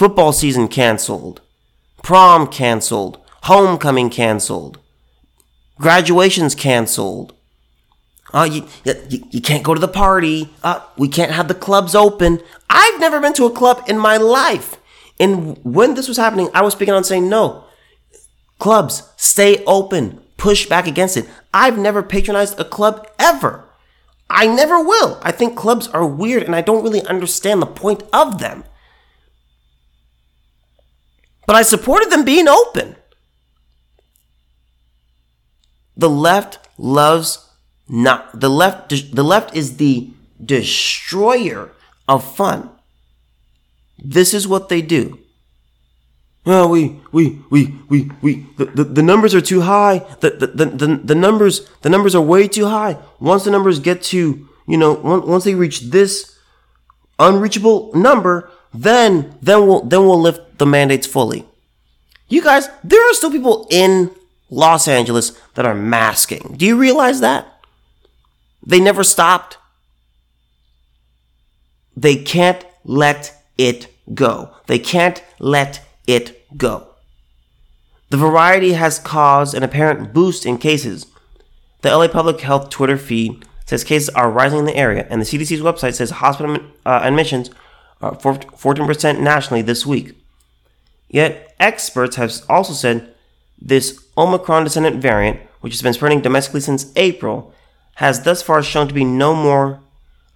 football 0.00 0.32
season 0.32 0.66
canceled 0.66 1.42
prom 2.02 2.46
canceled 2.46 3.18
homecoming 3.42 4.08
canceled 4.08 4.78
Graduation's 5.80 6.54
canceled. 6.54 7.32
Uh, 8.34 8.48
you, 8.52 8.66
you, 8.84 9.24
you 9.30 9.40
can't 9.40 9.64
go 9.64 9.72
to 9.72 9.80
the 9.80 9.88
party. 9.88 10.50
Uh, 10.62 10.80
we 10.98 11.08
can't 11.08 11.32
have 11.32 11.48
the 11.48 11.54
clubs 11.54 11.94
open. 11.94 12.40
I've 12.68 13.00
never 13.00 13.18
been 13.18 13.32
to 13.34 13.46
a 13.46 13.50
club 13.50 13.82
in 13.88 13.98
my 13.98 14.18
life. 14.18 14.76
And 15.18 15.58
when 15.64 15.94
this 15.94 16.06
was 16.06 16.18
happening, 16.18 16.50
I 16.52 16.60
was 16.60 16.74
speaking 16.74 16.92
on 16.92 17.02
saying, 17.02 17.30
no, 17.30 17.64
clubs, 18.58 19.10
stay 19.16 19.64
open, 19.64 20.20
push 20.36 20.66
back 20.66 20.86
against 20.86 21.16
it. 21.16 21.26
I've 21.54 21.78
never 21.78 22.02
patronized 22.02 22.60
a 22.60 22.64
club 22.64 23.08
ever. 23.18 23.64
I 24.28 24.46
never 24.46 24.84
will. 24.84 25.18
I 25.22 25.32
think 25.32 25.56
clubs 25.56 25.88
are 25.88 26.06
weird 26.06 26.42
and 26.42 26.54
I 26.54 26.60
don't 26.60 26.84
really 26.84 27.02
understand 27.06 27.62
the 27.62 27.66
point 27.66 28.02
of 28.12 28.38
them. 28.38 28.64
But 31.50 31.56
I 31.56 31.62
supported 31.62 32.10
them 32.10 32.24
being 32.24 32.46
open. 32.46 32.94
The 35.96 36.08
left 36.08 36.60
loves 36.78 37.50
not 37.88 38.38
the 38.38 38.48
left 38.48 38.90
the 39.12 39.24
left 39.24 39.56
is 39.56 39.76
the 39.76 40.10
destroyer 40.40 41.72
of 42.06 42.36
fun. 42.36 42.70
This 43.98 44.32
is 44.32 44.46
what 44.46 44.68
they 44.68 44.80
do. 44.80 45.18
Well, 46.46 46.68
we, 46.68 47.00
we, 47.10 47.40
we, 47.50 47.74
we, 47.88 48.12
we, 48.22 48.46
the, 48.56 48.66
the, 48.66 48.84
the 48.84 49.02
numbers 49.02 49.34
are 49.34 49.40
too 49.40 49.62
high. 49.62 50.06
The, 50.20 50.30
the, 50.30 50.46
the, 50.46 50.64
the, 50.66 51.00
the 51.02 51.14
numbers, 51.16 51.68
the 51.82 51.90
numbers 51.90 52.14
are 52.14 52.22
way 52.22 52.46
too 52.46 52.66
high. 52.66 52.96
Once 53.18 53.42
the 53.42 53.50
numbers 53.50 53.80
get 53.80 54.02
to, 54.14 54.48
you 54.68 54.76
know, 54.76 54.92
once 54.92 55.42
they 55.42 55.56
reach 55.56 55.80
this 55.80 56.38
unreachable 57.18 57.92
number, 57.92 58.48
then, 58.72 59.36
then 59.42 59.66
we'll, 59.66 59.82
then 59.82 60.06
we'll 60.06 60.20
lift 60.20 60.49
the 60.60 60.66
mandates 60.66 61.06
fully. 61.06 61.46
You 62.28 62.42
guys, 62.42 62.68
there 62.84 63.10
are 63.10 63.14
still 63.14 63.30
people 63.32 63.66
in 63.70 64.14
Los 64.50 64.86
Angeles 64.86 65.32
that 65.54 65.64
are 65.64 65.74
masking. 65.74 66.54
Do 66.58 66.66
you 66.66 66.76
realize 66.78 67.20
that? 67.20 67.46
They 68.64 68.78
never 68.78 69.02
stopped. 69.02 69.56
They 71.96 72.14
can't 72.14 72.64
let 72.84 73.42
it 73.56 73.88
go. 74.12 74.50
They 74.66 74.78
can't 74.78 75.24
let 75.38 75.80
it 76.06 76.46
go. 76.56 76.88
The 78.10 78.18
variety 78.18 78.74
has 78.74 78.98
caused 78.98 79.54
an 79.54 79.62
apparent 79.62 80.12
boost 80.12 80.44
in 80.44 80.58
cases. 80.58 81.06
The 81.80 81.96
LA 81.96 82.08
Public 82.08 82.42
Health 82.42 82.68
Twitter 82.68 82.98
feed 82.98 83.46
says 83.64 83.82
cases 83.82 84.10
are 84.10 84.30
rising 84.30 84.58
in 84.58 84.64
the 84.66 84.76
area, 84.76 85.06
and 85.08 85.22
the 85.22 85.24
CDC's 85.24 85.62
website 85.62 85.94
says 85.94 86.10
hospital 86.10 86.58
uh, 86.84 87.00
admissions 87.02 87.50
are 88.02 88.14
14% 88.14 89.20
nationally 89.20 89.62
this 89.62 89.86
week. 89.86 90.19
Yet, 91.10 91.52
experts 91.58 92.16
have 92.16 92.32
also 92.48 92.72
said 92.72 93.14
this 93.60 94.02
Omicron 94.16 94.64
descendant 94.64 95.02
variant, 95.02 95.40
which 95.60 95.74
has 95.74 95.82
been 95.82 95.92
spreading 95.92 96.20
domestically 96.20 96.60
since 96.60 96.92
April, 96.94 97.52
has 97.96 98.22
thus 98.22 98.42
far 98.42 98.62
shown 98.62 98.86
to 98.86 98.94
be 98.94 99.04
no 99.04 99.34
more 99.34 99.80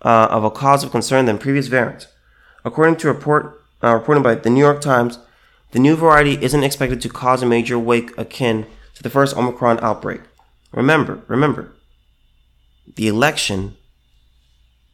uh, 0.02 0.26
of 0.30 0.42
a 0.44 0.50
cause 0.50 0.82
of 0.82 0.90
concern 0.90 1.26
than 1.26 1.38
previous 1.38 1.68
variants. 1.68 2.08
According 2.64 2.96
to 2.96 3.08
a 3.08 3.12
report 3.12 3.62
uh, 3.82 3.94
reported 3.94 4.22
by 4.22 4.34
the 4.34 4.50
New 4.50 4.60
York 4.60 4.80
Times, 4.80 5.18
the 5.70 5.78
new 5.78 5.94
variety 5.94 6.42
isn't 6.42 6.64
expected 6.64 7.00
to 7.00 7.08
cause 7.08 7.42
a 7.42 7.46
major 7.46 7.78
wake 7.78 8.16
akin 8.18 8.66
to 8.94 9.02
the 9.02 9.10
first 9.10 9.36
Omicron 9.36 9.78
outbreak. 9.80 10.22
Remember, 10.72 11.22
remember, 11.28 11.72
the 12.96 13.06
election 13.06 13.76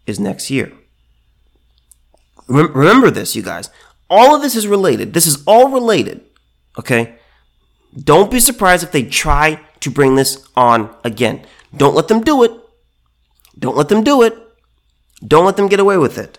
is 0.07 0.21
next 0.21 0.51
year. 0.51 0.73
remember 2.49 3.11
this, 3.11 3.35
you 3.35 3.43
guys. 3.43 3.71
All 4.11 4.35
of 4.35 4.43
this 4.43 4.57
is 4.57 4.67
related. 4.67 5.15
This 5.15 5.27
is 5.27 5.43
all 5.47 5.71
related. 5.71 6.23
Okay? 6.77 7.15
Don't 7.97 8.31
be 8.31 8.41
surprised 8.41 8.83
if 8.83 8.93
they 8.93 9.05
try 9.05 9.61
to 9.81 9.91
bring 9.91 10.17
this 10.17 10.47
on 10.57 10.95
again. 11.05 11.47
Don't 11.77 11.95
let 11.95 12.09
them 12.09 12.21
do 12.21 12.43
it. 12.43 12.53
Don't 13.59 13.77
let 13.77 13.89
them 13.89 14.03
do 14.03 14.23
it. 14.23 14.37
Don't 15.27 15.45
let 15.45 15.57
them 15.57 15.69
get 15.69 15.81
away 15.81 15.97
with 15.97 16.19
it. 16.19 16.39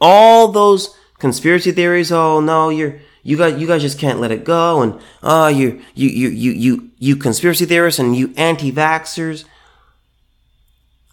All 0.00 0.48
those 0.48 0.96
conspiracy 1.18 1.72
theories, 1.72 2.12
oh 2.12 2.40
no, 2.40 2.68
you're 2.68 3.00
you 3.24 3.36
guys 3.36 3.60
you 3.60 3.68
guys 3.68 3.82
just 3.82 4.00
can't 4.00 4.20
let 4.20 4.32
it 4.32 4.44
go 4.44 4.82
and 4.82 5.00
oh 5.22 5.46
you 5.46 5.80
you 5.94 6.08
you 6.08 6.28
you 6.28 6.50
you 6.50 6.90
you 6.98 7.16
conspiracy 7.16 7.64
theorists 7.64 8.00
and 8.00 8.16
you 8.16 8.34
anti-vaxxers. 8.36 9.44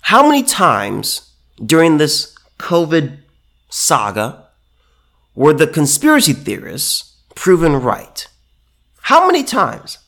How 0.02 0.28
many 0.28 0.42
times 0.44 1.32
during 1.64 1.98
this 1.98 2.36
COVID 2.58 3.20
saga 3.70 4.48
were 5.36 5.54
the 5.54 5.68
conspiracy 5.68 6.34
theorists 6.34 7.18
proven 7.36 7.82
right. 7.82 8.28
How 9.04 9.26
many 9.26 9.44
times? 9.44 10.00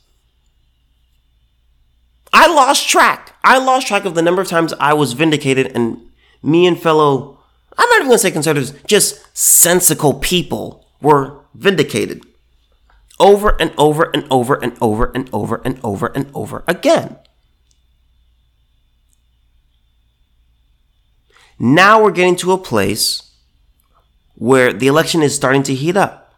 I 2.33 2.47
lost 2.47 2.89
track. 2.89 3.35
I 3.43 3.57
lost 3.57 3.87
track 3.87 4.05
of 4.05 4.15
the 4.15 4.21
number 4.21 4.41
of 4.41 4.47
times 4.47 4.73
I 4.79 4.93
was 4.93 5.13
vindicated 5.13 5.71
and 5.75 5.99
me 6.43 6.65
and 6.65 6.79
fellow, 6.79 7.39
I'm 7.77 7.87
not 7.89 7.97
even 7.97 8.07
going 8.07 8.15
to 8.15 8.19
say 8.19 8.31
conservatives, 8.31 8.73
just 8.87 9.25
sensical 9.37 10.15
people 10.15 10.87
were 11.01 11.39
vindicated 11.53 12.23
over 13.19 13.55
and 13.61 13.71
over 13.77 14.09
and 14.13 14.25
over 14.31 14.55
and 14.55 14.77
over 14.81 15.11
and 15.13 15.29
over 15.31 15.61
and 15.63 15.79
over 15.83 16.07
and 16.07 16.31
over 16.33 16.63
again. 16.67 17.17
Now 21.59 22.03
we're 22.03 22.11
getting 22.11 22.35
to 22.37 22.51
a 22.53 22.57
place 22.57 23.30
where 24.41 24.73
the 24.73 24.87
election 24.87 25.21
is 25.21 25.35
starting 25.35 25.61
to 25.61 25.75
heat 25.75 25.95
up. 25.95 26.33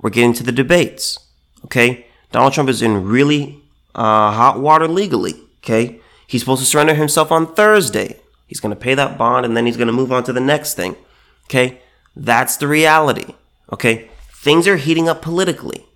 We're 0.00 0.10
getting 0.10 0.32
to 0.32 0.42
the 0.42 0.50
debates. 0.50 1.20
Okay, 1.64 2.08
Donald 2.32 2.52
Trump 2.52 2.68
is 2.68 2.82
in 2.82 3.04
really 3.04 3.62
uh, 3.94 4.32
hot 4.32 4.58
water 4.58 4.88
legally. 4.88 5.34
Okay, 5.62 6.00
he's 6.26 6.42
supposed 6.42 6.62
to 6.62 6.66
surrender 6.66 6.94
himself 6.94 7.30
on 7.30 7.54
Thursday. 7.54 8.18
He's 8.48 8.58
going 8.58 8.74
to 8.74 8.80
pay 8.80 8.94
that 8.94 9.16
bond 9.16 9.46
and 9.46 9.56
then 9.56 9.66
he's 9.66 9.76
going 9.76 9.86
to 9.86 9.92
move 9.92 10.10
on 10.10 10.24
to 10.24 10.32
the 10.32 10.40
next 10.40 10.74
thing. 10.74 10.96
Okay, 11.44 11.80
that's 12.16 12.56
the 12.56 12.66
reality. 12.66 13.34
Okay, 13.72 14.10
things 14.32 14.66
are 14.66 14.76
heating 14.76 15.08
up 15.08 15.22
politically. 15.22 15.86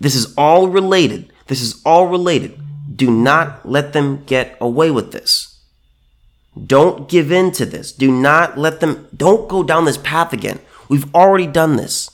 This 0.00 0.14
is 0.14 0.34
all 0.36 0.68
related. 0.68 1.30
This 1.48 1.60
is 1.60 1.82
all 1.84 2.06
related. 2.06 2.58
Do 2.96 3.10
not 3.10 3.68
let 3.68 3.92
them 3.92 4.24
get 4.24 4.56
away 4.58 4.90
with 4.90 5.12
this. 5.12 5.47
Don't 6.66 7.08
give 7.08 7.30
in 7.30 7.52
to 7.52 7.66
this. 7.66 7.92
Do 7.92 8.10
not 8.10 8.58
let 8.58 8.80
them, 8.80 9.08
don't 9.16 9.48
go 9.48 9.62
down 9.62 9.84
this 9.84 9.98
path 9.98 10.32
again. 10.32 10.60
We've 10.88 11.12
already 11.14 11.46
done 11.46 11.76
this. 11.76 12.10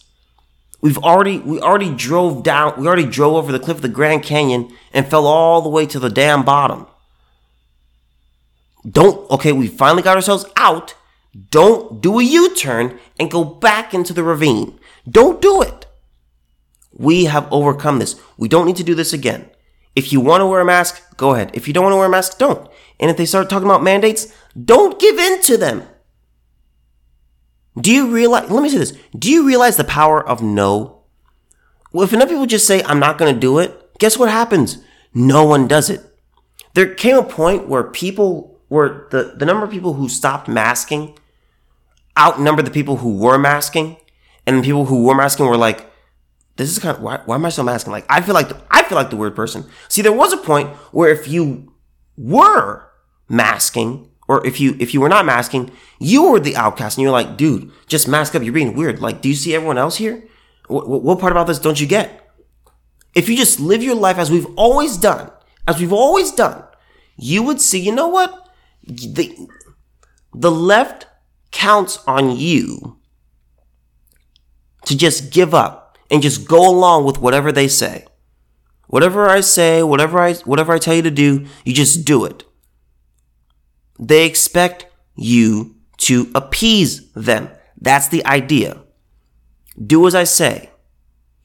We've 0.85 0.99
already 0.99 1.39
we 1.39 1.61
already 1.61 1.95
drove 1.95 2.43
down 2.43 2.79
we 2.79 2.87
already 2.87 3.07
drove 3.07 3.37
over 3.37 3.51
the 3.51 3.59
cliff 3.59 3.79
of 3.79 3.83
the 3.83 3.89
Grand 3.89 4.23
Canyon 4.23 4.71
and 4.93 5.07
fell 5.07 5.27
all 5.27 5.63
the 5.63 5.71
way 5.71 5.87
to 5.87 5.99
the 5.99 6.11
damn 6.11 6.45
bottom. 6.45 6.87
Don't 8.87 9.31
okay, 9.31 9.51
we 9.51 9.67
finally 9.67 10.03
got 10.03 10.17
ourselves 10.17 10.45
out. 10.57 10.95
Don't 11.51 12.03
do 12.03 12.21
a 12.21 12.23
U-turn 12.23 12.99
and 13.19 13.31
go 13.31 13.45
back 13.45 13.95
into 13.95 14.13
the 14.13 14.23
ravine. 14.23 14.79
Don't 15.11 15.41
do 15.41 15.63
it. 15.63 15.87
We 16.93 17.25
have 17.25 17.51
overcome 17.51 17.99
this. 17.99 18.21
We 18.37 18.49
don't 18.49 18.67
need 18.67 18.77
to 18.77 18.85
do 18.85 18.95
this 18.95 19.15
again. 19.15 19.49
If 19.97 20.13
you 20.13 20.21
want 20.21 20.43
to 20.43 20.47
wear 20.47 20.61
a 20.61 20.67
mask, 20.67 21.03
go 21.17 21.33
ahead. 21.33 21.51
If 21.55 21.67
you 21.67 21.73
don't 21.73 21.85
want 21.85 21.95
to 21.95 21.99
wear 21.99 22.09
a 22.09 22.11
mask, 22.11 22.37
don't. 22.37 22.69
And 23.01 23.11
if 23.11 23.17
they 23.17 23.27
start 23.27 23.51
talking 23.51 23.69
about 23.69 23.83
mandates, 23.83 24.33
don't 24.63 25.01
give 25.01 25.19
in 25.19 25.43
to 25.43 25.57
them. 25.57 25.83
Do 27.81 27.93
you 27.93 28.09
realize, 28.09 28.51
let 28.51 28.63
me 28.63 28.69
say 28.69 28.79
this. 28.79 28.97
Do 29.19 29.31
you 29.31 29.47
realize 29.47 29.77
the 29.77 29.85
power 29.85 30.27
of 30.27 30.43
no? 30.43 31.03
Well, 31.93 32.05
if 32.05 32.13
enough 32.13 32.29
people 32.29 32.47
just 32.47 32.67
say, 32.67 32.83
I'm 32.85 33.01
not 33.01 33.19
going 33.19 33.35
to 33.35 33.41
do 33.41 33.59
it, 33.59 33.99
guess 33.99 34.17
what 34.17 34.31
happens? 34.31 34.79
No 35.13 35.45
one 35.45 35.67
does 35.67 35.91
it. 35.91 36.01
There 36.75 36.95
came 36.95 37.17
a 37.17 37.23
point 37.23 37.69
where 37.69 37.85
people, 37.85 38.61
were, 38.69 39.09
the, 39.11 39.35
the 39.37 39.45
number 39.45 39.65
of 39.65 39.71
people 39.71 39.95
who 39.95 40.09
stopped 40.09 40.49
masking 40.49 41.19
outnumbered 42.19 42.67
the 42.67 42.71
people 42.71 42.97
who 42.99 43.17
were 43.19 43.39
masking. 43.39 43.97
And 44.47 44.59
the 44.59 44.63
people 44.63 44.85
who 44.85 45.05
were 45.05 45.15
masking 45.15 45.47
were 45.47 45.57
like, 45.57 45.91
this 46.57 46.71
is 46.71 46.79
kind 46.79 46.97
of, 46.97 47.03
why, 47.03 47.21
why 47.25 47.35
am 47.35 47.45
I 47.45 47.49
still 47.49 47.65
masking? 47.65 47.93
Like, 47.93 48.07
I 48.09 48.21
feel 48.21 48.35
like, 48.35 48.49
the, 48.49 48.61
I 48.71 48.85
feel 48.85 48.97
like 48.97 49.11
the 49.11 49.17
weird 49.17 49.35
person. 49.35 49.65
See, 49.89 50.03
there 50.03 50.13
was 50.13 50.33
a 50.33 50.37
point 50.37 50.69
where 50.93 51.11
if 51.11 51.27
you 51.27 51.74
were 52.17 52.91
masking, 53.29 54.11
or 54.29 54.47
if 54.47 54.61
you 54.61 54.77
if 54.79 54.95
you 54.95 55.01
were 55.01 55.09
not 55.09 55.27
masking, 55.27 55.71
you 55.99 56.31
were 56.31 56.41
the 56.41 56.57
outcast, 56.57 56.97
and 56.97 57.03
you're 57.03 57.13
like, 57.13 57.37
dude, 57.37 57.71
just 57.87 58.09
mask 58.09 58.35
up. 58.35 58.43
You're 58.43 58.53
being 58.53 58.75
weird. 58.75 59.01
Like, 59.01 59.21
do 59.21 59.29
you 59.29 59.35
see 59.35 59.55
everyone 59.55 59.79
else 59.79 59.97
here? 59.97 60.27
What, 60.69 60.89
what 60.89 61.19
part 61.19 61.33
about 61.33 61.47
this 61.47 61.59
don't 61.59 61.81
you 61.81 61.87
get? 61.87 62.33
If 63.15 63.29
you 63.29 63.37
just 63.37 63.61
live 63.61 63.83
your 63.83 63.95
life 63.95 64.19
as 64.19 64.31
we've 64.31 64.47
always 64.57 64.97
done, 64.97 65.31
as 65.69 65.79
we've 65.79 65.93
always 65.93 66.31
done, 66.33 66.65
you 67.17 67.43
would 67.43 67.61
see. 67.61 67.81
You 67.81 67.95
know 67.95 68.09
what? 68.09 68.49
The 68.83 69.37
the 70.33 70.51
left 70.51 71.07
counts 71.53 72.03
on 72.07 72.37
you 72.37 72.99
to 74.85 74.97
just 74.97 75.33
give 75.33 75.55
up 75.55 75.97
and 76.11 76.23
just 76.23 76.47
go 76.47 76.69
along 76.69 77.05
with 77.05 77.19
whatever 77.19 77.53
they 77.53 77.69
say. 77.69 78.07
Whatever 78.89 79.29
I 79.29 79.41
say, 79.41 79.83
whatever 79.83 80.19
I 80.19 80.35
whatever 80.35 80.73
I 80.73 80.79
tell 80.79 80.95
you 80.95 81.03
to 81.03 81.11
do, 81.11 81.47
you 81.65 81.73
just 81.73 82.05
do 82.05 82.25
it. 82.25 82.45
They 83.99 84.27
expect 84.27 84.87
you 85.17 85.77
to 85.99 86.31
appease 86.35 87.11
them. 87.13 87.49
That's 87.81 88.09
the 88.09 88.25
idea. 88.27 88.83
Do 89.85 90.07
as 90.07 90.15
I 90.15 90.25
say. 90.25 90.71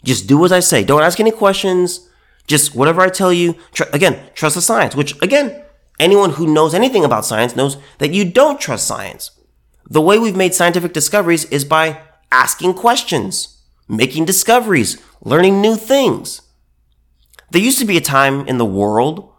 Just 0.04 0.28
do 0.28 0.44
as 0.46 0.52
I 0.52 0.60
say. 0.60 0.84
Don't 0.84 1.04
ask 1.04 1.20
any 1.20 1.32
questions. 1.32 2.10
Just 2.48 2.76
whatever 2.76 3.02
I 3.02 3.10
tell 3.10 3.34
you. 3.34 3.56
Tr- 3.74 3.84
again, 3.94 4.20
trust 4.34 4.56
the 4.56 4.62
science, 4.62 4.96
which 4.96 5.22
again, 5.22 5.64
anyone 6.00 6.32
who 6.32 6.52
knows 6.52 6.74
anything 6.74 7.06
about 7.06 7.26
science 7.26 7.56
knows 7.56 7.78
that 8.00 8.14
you 8.14 8.30
don't 8.30 8.60
trust 8.60 8.88
science. 8.88 9.32
The 9.90 10.02
way 10.02 10.20
we've 10.20 10.36
made 10.36 10.54
scientific 10.54 10.94
discoveries 10.94 11.46
is 11.46 11.66
by 11.66 12.02
asking 12.32 12.76
questions, 12.76 13.62
making 13.88 14.26
discoveries, 14.26 15.02
learning 15.24 15.62
new 15.62 15.76
things. 15.76 16.42
There 17.52 17.62
used 17.62 17.80
to 17.80 17.86
be 17.86 17.98
a 17.98 18.02
time 18.02 18.48
in 18.48 18.58
the 18.58 18.66
world 18.66 19.32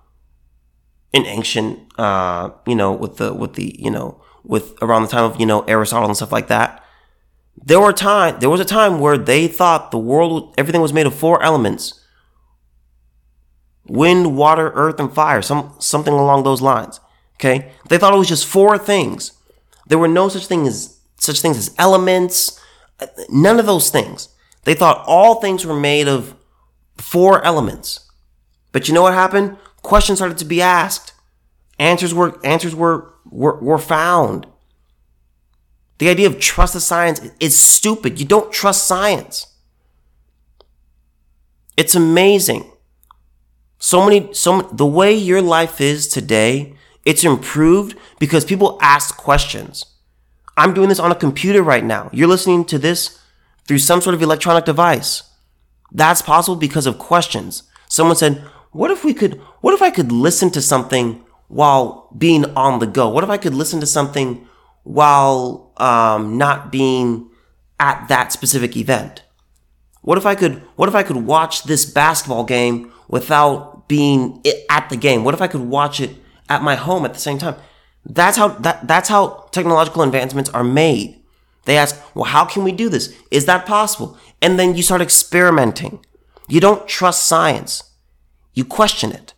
in 1.13 1.27
ancient, 1.27 1.79
uh, 1.99 2.51
you 2.67 2.75
know, 2.75 2.93
with 2.93 3.17
the 3.17 3.33
with 3.33 3.55
the 3.55 3.75
you 3.79 3.91
know 3.91 4.23
with 4.45 4.75
around 4.83 5.03
the 5.03 5.09
time 5.09 5.25
of 5.25 5.41
you 5.41 5.47
know 5.47 5.63
Aristotle 5.63 6.09
and 6.09 6.17
stuff 6.17 6.33
like 6.33 6.49
that. 6.49 6.85
There 7.57 7.81
were 7.81 7.93
time 7.93 8.41
there 8.41 8.51
was 8.51 8.61
a 8.61 8.65
time 8.65 9.01
where 9.01 9.19
they 9.19 9.47
thought 9.47 9.91
the 9.91 9.99
world 9.99 10.55
everything 10.57 10.81
was 10.81 10.93
made 10.93 11.07
of 11.07 11.15
four 11.15 11.43
elements: 11.43 12.01
wind, 13.87 14.37
water, 14.37 14.73
earth, 14.75 14.99
and 14.99 15.13
fire. 15.13 15.43
Some 15.43 15.75
something 15.79 16.13
along 16.13 16.43
those 16.43 16.63
lines. 16.63 17.01
Okay, 17.37 17.73
they 17.89 17.99
thought 17.99 18.15
it 18.15 18.19
was 18.19 18.29
just 18.29 18.47
four 18.47 18.79
things. 18.79 19.33
There 19.87 19.99
were 19.99 20.09
no 20.09 20.29
such 20.29 20.47
thing 20.47 20.67
as 20.67 21.01
such 21.17 21.41
things 21.41 21.57
as 21.57 21.75
elements. 21.79 22.61
None 23.29 23.59
of 23.59 23.67
those 23.67 23.91
things. 23.91 24.29
They 24.65 24.75
thought 24.75 25.05
all 25.07 25.41
things 25.41 25.65
were 25.65 25.79
made 25.79 26.07
of 26.07 26.35
four 27.01 27.43
elements. 27.45 28.11
But 28.73 28.89
you 28.89 28.95
know 28.95 29.03
what 29.03 29.15
happened? 29.15 29.57
Questions 29.83 30.19
started 30.19 30.39
to 30.39 30.45
be 30.45 30.63
asked. 30.63 31.13
Answers 31.79 32.15
were 32.15 32.39
answers 32.45 32.75
were 32.75 33.13
were, 33.31 33.57
were 33.61 33.79
found. 33.79 34.47
The 35.99 36.09
idea 36.09 36.27
of 36.27 36.41
trust 36.41 36.73
the 36.73 36.81
science 36.81 37.21
is 37.41 37.59
stupid. 37.59 38.19
You 38.19 38.27
don't 38.27 38.53
trust 38.53 38.87
science. 38.87 39.47
It's 41.77 41.95
amazing. 41.95 42.71
So 43.79 44.05
many, 44.05 44.33
so 44.35 44.63
the 44.63 44.87
way 44.87 45.15
your 45.15 45.41
life 45.41 45.81
is 45.81 46.07
today, 46.07 46.75
it's 47.07 47.25
improved 47.25 47.97
because 48.19 48.45
people 48.45 48.79
ask 48.83 49.17
questions. 49.17 49.87
I'm 50.57 50.75
doing 50.75 50.91
this 50.91 50.99
on 50.99 51.11
a 51.11 51.15
computer 51.15 51.63
right 51.63 51.85
now. 51.85 52.11
You're 52.13 52.29
listening 52.29 52.67
to 52.67 52.79
this 52.79 53.19
through 53.67 53.79
some 53.79 54.03
sort 54.03 54.15
of 54.15 54.21
electronic 54.23 54.67
device. 54.67 55.23
That's 55.93 56.23
possible 56.23 56.57
because 56.57 56.87
of 56.87 56.99
questions. 56.99 57.65
Someone 57.89 58.17
said, 58.17 58.45
what 58.73 58.91
if 58.91 59.05
we 59.05 59.15
could, 59.15 59.41
what 59.61 59.75
if 59.75 59.83
I 59.83 59.91
could 59.91 60.13
listen 60.13 60.51
to 60.51 60.63
something 60.63 61.25
while 61.49 62.09
being 62.17 62.45
on 62.57 62.79
the 62.79 62.87
go? 62.87 63.09
What 63.09 63.25
if 63.25 63.31
I 63.31 63.37
could 63.37 63.55
listen 63.55 63.81
to 63.81 63.87
something 63.87 64.47
while 64.85 65.73
um, 65.77 66.39
not 66.39 66.71
being 66.71 67.31
at 67.81 68.07
that 68.09 68.33
specific 68.33 68.77
event? 68.77 69.25
What 70.03 70.19
if 70.19 70.27
I 70.27 70.35
could, 70.35 70.63
what 70.77 70.89
if 70.89 70.95
I 70.95 71.03
could 71.03 71.27
watch 71.27 71.65
this 71.65 71.85
basketball 71.85 72.45
game 72.45 72.93
without 73.09 73.89
being 73.89 74.43
at 74.71 74.89
the 74.89 74.97
game? 74.97 75.25
What 75.25 75.35
if 75.35 75.43
I 75.43 75.49
could 75.49 75.63
watch 75.63 76.01
it 76.01 76.17
at 76.49 76.63
my 76.63 76.77
home 76.77 77.05
at 77.05 77.13
the 77.13 77.21
same 77.21 77.39
time? 77.39 77.57
That's 78.05 78.37
how, 78.37 78.49
that, 78.49 78.87
that's 78.87 79.09
how 79.09 79.49
technological 79.51 80.03
advancements 80.03 80.49
are 80.51 80.65
made. 80.65 81.20
They 81.65 81.77
ask, 81.77 82.01
well, 82.15 82.25
how 82.25 82.45
can 82.45 82.65
we 82.65 82.73
do 82.73 82.89
this? 82.89 83.15
Is 83.31 83.47
that 83.47 83.67
possible? 83.67 84.17
And 84.41 84.59
then 84.59 84.75
you 84.75 84.83
start 84.83 85.03
experimenting. 85.03 86.05
You 86.49 86.61
don't 86.61 86.89
trust 86.89 87.27
science. 87.27 87.83
You 88.55 88.65
question 88.65 89.13
it. 89.13 89.35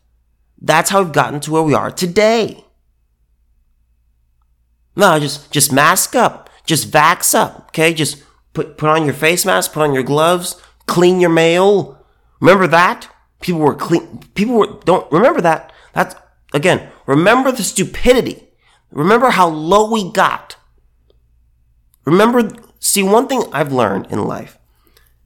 That's 0.60 0.90
how 0.90 1.02
we've 1.02 1.12
gotten 1.12 1.40
to 1.40 1.50
where 1.50 1.62
we 1.62 1.74
are 1.74 1.90
today. 1.90 2.64
No, 4.94 5.18
just 5.18 5.50
just 5.50 5.72
mask 5.72 6.14
up. 6.14 6.48
Just 6.64 6.90
vax 6.90 7.34
up. 7.34 7.68
Okay? 7.68 7.92
Just 7.92 8.22
put 8.52 8.76
put 8.78 8.88
on 8.88 9.04
your 9.04 9.14
face 9.14 9.44
mask, 9.44 9.72
put 9.72 9.82
on 9.82 9.94
your 9.94 10.02
gloves, 10.02 10.60
clean 10.86 11.20
your 11.20 11.30
mail. 11.30 12.04
Remember 12.40 12.66
that? 12.68 13.08
People 13.40 13.60
were 13.60 13.74
clean 13.74 14.20
people 14.34 14.54
were 14.54 14.78
don't 14.84 15.10
remember 15.10 15.40
that. 15.40 15.72
That's 15.92 16.14
again, 16.54 16.88
remember 17.06 17.50
the 17.50 17.62
stupidity. 17.62 18.48
Remember 18.90 19.30
how 19.30 19.48
low 19.48 19.90
we 19.90 20.10
got. 20.12 20.56
Remember 22.04 22.50
see 22.80 23.02
one 23.02 23.28
thing 23.28 23.44
I've 23.52 23.72
learned 23.72 24.06
in 24.10 24.24
life. 24.24 24.58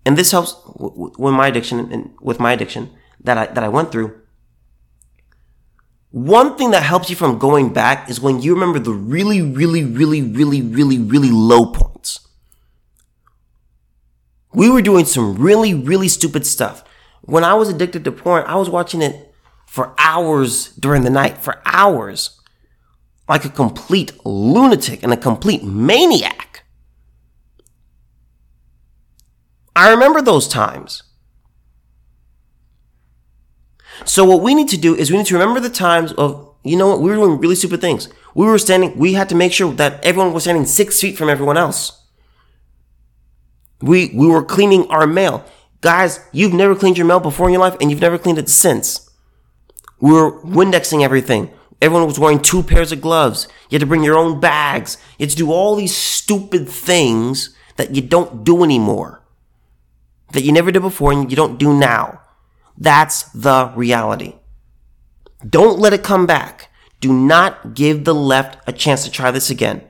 And 0.05 0.17
this 0.17 0.31
helps 0.31 0.55
with 0.67 1.35
my 1.35 1.49
addiction 1.49 1.93
and 1.93 2.15
with 2.21 2.39
my 2.39 2.53
addiction 2.53 2.91
that 3.25 3.39
I, 3.39 3.47
that 3.47 3.65
I 3.65 3.69
went 3.69 3.91
through, 3.91 4.21
one 6.11 6.57
thing 6.57 6.71
that 6.71 6.83
helps 6.83 7.11
you 7.11 7.17
from 7.17 7.39
going 7.39 7.73
back 7.73 8.09
is 8.09 8.21
when 8.21 8.41
you 8.41 8.55
remember 8.55 8.79
the 8.79 8.93
really, 8.93 9.43
really, 9.43 9.85
really, 9.85 10.23
really, 10.23 10.63
really, 10.63 10.99
really 10.99 11.31
low 11.31 11.67
points. 11.67 12.21
We 14.55 14.71
were 14.71 14.81
doing 14.81 15.05
some 15.05 15.35
really, 15.35 15.75
really 15.75 16.09
stupid 16.09 16.47
stuff. 16.47 16.85
When 17.23 17.43
I 17.43 17.55
was 17.55 17.69
addicted 17.69 18.05
to 18.05 18.13
porn, 18.13 18.45
I 18.47 18.57
was 18.57 18.71
watching 18.71 19.03
it 19.03 19.35
for 19.67 19.95
hours 19.99 20.69
during 20.77 21.03
the 21.03 21.11
night, 21.11 21.39
for 21.39 21.61
hours, 21.67 22.41
like 23.29 23.45
a 23.45 23.51
complete 23.51 24.13
lunatic 24.25 25.03
and 25.03 25.13
a 25.13 25.17
complete 25.17 25.65
maniac. 25.65 26.46
I 29.77 29.91
remember 29.91 30.23
those 30.23 30.49
times. 30.49 31.03
So 34.07 34.25
what 34.25 34.41
we 34.41 34.55
need 34.55 34.69
to 34.69 34.79
do 34.79 34.95
is 34.95 35.11
we 35.11 35.19
need 35.19 35.27
to 35.27 35.35
remember 35.35 35.61
the 35.61 35.69
times 35.69 36.13
of, 36.15 36.55
you 36.65 36.77
know 36.79 36.89
what, 36.89 37.01
we 37.01 37.11
were 37.11 37.17
doing 37.17 37.39
really 37.39 37.55
stupid 37.55 37.83
things. 37.83 38.09
We 38.35 38.47
were 38.47 38.59
standing, 38.59 38.99
we 38.99 39.13
had 39.13 39.29
to 39.29 39.35
make 39.35 39.53
sure 39.53 39.73
that 39.75 40.03
everyone 40.03 40.33
was 40.33 40.45
standing 40.45 40.65
six 40.65 41.01
feet 41.01 41.19
from 41.19 41.29
everyone 41.29 41.59
else. 41.59 42.03
We, 43.83 44.13
we 44.15 44.27
were 44.27 44.43
cleaning 44.43 44.87
our 44.89 45.07
mail. 45.07 45.45
Guys, 45.83 46.21
you've 46.33 46.55
never 46.55 46.75
cleaned 46.75 46.97
your 46.97 47.07
mail 47.07 47.21
before 47.21 47.47
in 47.47 47.53
your 47.53 47.61
life 47.61 47.77
and 47.79 47.91
you've 47.91 48.01
never 48.01 48.19
cleaned 48.19 48.39
it 48.39 48.49
since. 48.49 49.11
We 50.01 50.13
were 50.13 50.41
Windexing 50.43 51.03
everything. 51.03 51.51
Everyone 51.83 52.07
was 52.07 52.19
wearing 52.19 52.41
two 52.41 52.63
pairs 52.63 52.93
of 52.93 53.03
gloves. 53.03 53.47
You 53.69 53.77
had 53.77 53.81
to 53.81 53.87
bring 53.87 54.03
your 54.03 54.17
own 54.17 54.41
bags. 54.41 54.97
You 55.19 55.25
had 55.25 55.31
to 55.31 55.37
do 55.37 55.53
all 55.53 55.77
these 55.77 55.95
stupid 55.95 56.67
things 56.67 57.55
that 57.77 57.95
you 57.95 58.01
don't 58.01 58.43
do 58.43 58.65
anymore. 58.65 59.23
That 60.33 60.43
you 60.43 60.53
never 60.53 60.71
did 60.71 60.83
before 60.83 61.13
and 61.13 61.31
you 61.31 61.37
don't 61.37 61.59
do 61.59 61.77
now. 61.77 62.21
That's 62.77 63.25
the 63.33 63.73
reality. 63.75 64.35
Don't 65.49 65.79
let 65.79 65.93
it 65.93 66.03
come 66.03 66.27
back. 66.27 66.71
Do 67.01 67.13
not 67.13 67.75
give 67.75 68.05
the 68.05 68.15
left 68.15 68.59
a 68.67 68.73
chance 68.73 69.05
to 69.05 69.11
try 69.11 69.31
this 69.31 69.51
again. 69.51 69.83